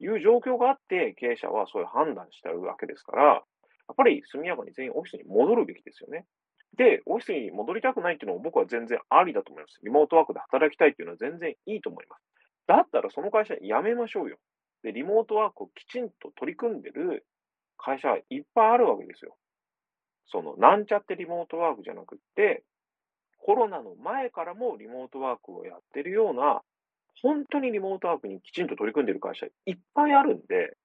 [0.00, 3.40] いう状況があって、経営者はそういう判断してるわけですから、や
[3.92, 6.26] っぱり速やかに全員オフィスに戻るべきですよね。
[6.76, 9.80] で、オフィスに戻りたくないっていうのも僕は全然ありだと思います。
[9.82, 12.22] リモートワークで働きたいっていうのは全然いいと思います。
[12.66, 14.38] だったらその会社辞めましょうよ。
[14.82, 17.24] で、リモートワークをきちんと取り組んでる
[17.78, 19.36] 会社はいっぱいあるわけですよ。
[20.26, 22.62] その、なんちゃってリモートワークじゃなくって、
[23.38, 26.62] コロナの前からもリモートワークをやってるような、
[27.22, 30.76] 本当にリモートワークにきちんと取り組んでる会社いっぱいあるんで、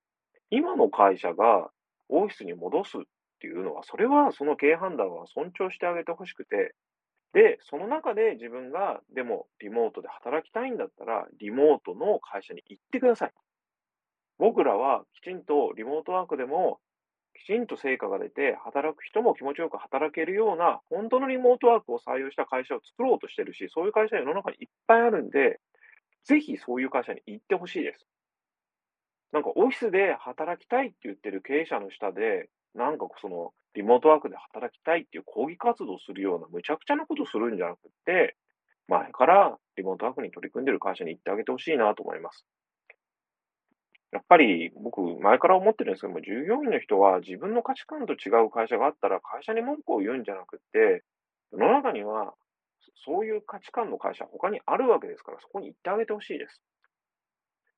[0.49, 1.69] 今の会社が
[2.09, 3.01] オフィスに戻すっ
[3.39, 6.75] ていうのは、それはその経営判断は尊重してあげてほしくて、
[7.33, 13.31] で、その中で自分が、でもリモートで働きたいんだったら、リモートの会社に行ってください。
[14.37, 16.79] 僕らはきちんとリモートワークでも
[17.43, 25.59] きちんと成果が出て、働く人も気持ちよく働けるような、本当のリモートワークを採用した会社を作ろうとしてるし、そういう会社は世の中にいっぱいあるんで、
[26.23, 28.05] ぜひそういう会社に行ってほしいです。
[29.31, 38.35] なんかオフィスで働きたいって言ってる経営者の下で、なんかそのリモートワークで働きたいっていう抗議活動するような無茶苦茶なことするんじゃなくて、
[38.87, 42.45] 前からリモートワークに取り組んでる会社に行ってあげてほしいなと思います。
[44.11, 51.03] やっぱり僕、前から思ってるんですけども、従業員の人は自分の価値観と違う会社があったら会社に文句を言うんじゃなくて、
[51.51, 52.33] 世の中には
[53.05, 56.61] そういう価値観の会社他にあるわけですから、そこに行ってあげてほしいです。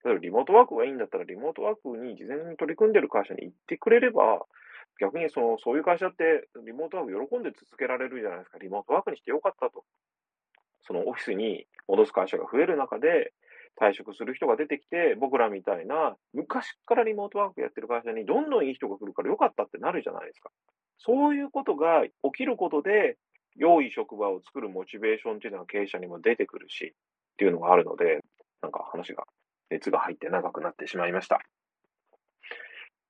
[0.03, 4.45] 例えばリモートワークがいいんだったら、リモートワークに事前に取り組んでる会社に行ってくれれば、
[4.99, 8.57] 逆にそのそういう会社ってリモートワーク喜んで続けられるじゃないですか。
[8.57, 9.83] リモートワークにしてよかったと。
[10.81, 13.33] そのオフィスに戻す会社が増える中で、
[13.79, 20.51] 退職する人が出てきて、僕らみたいな、昔からリモートワークやってる会社にどんどんいい人が来るからよかったってなるじゃないですか。
[20.97, 23.17] そういうことが起きることで、
[23.55, 26.93] 良い職場を作るモチベーションっていうのは経営者にも出てくるし、
[27.33, 28.21] っていうのがあるので、
[28.61, 29.25] なんか話が、
[29.69, 31.41] 熱が入って長くなってしまいました。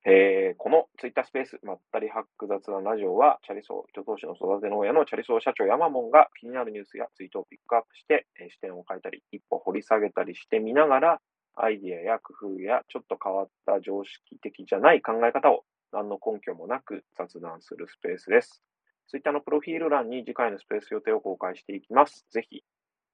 [0.05, 11.21] えー、このツイッタースペース、まったりハック雑談ラジオは、チャリソー、人投資の育ての親のチャリソー社長ヤマモンが気になるニュースやツイートをピックアップして、えー、視点を変えたり、一歩掘り下げたりしてみながら、
[11.55, 18.61] アイディアや工夫やちょっと変わった常識的じゃない考え方を何の根拠もなく雑談するスペースです。
[19.07, 22.25] ツイッターのプロフィール欄に次回のスペース予定を公開していきます。
[22.31, 22.63] ぜひ、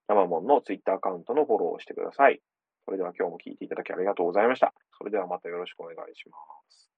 [0.07, 2.41] ヤマモンのツイッターアカウントのフォローをしてください。
[2.89, 4.73] それでは今日も聞いていただきありがとうございました。
[4.97, 6.37] それではまたよろしくお願いしま
[6.67, 6.88] す。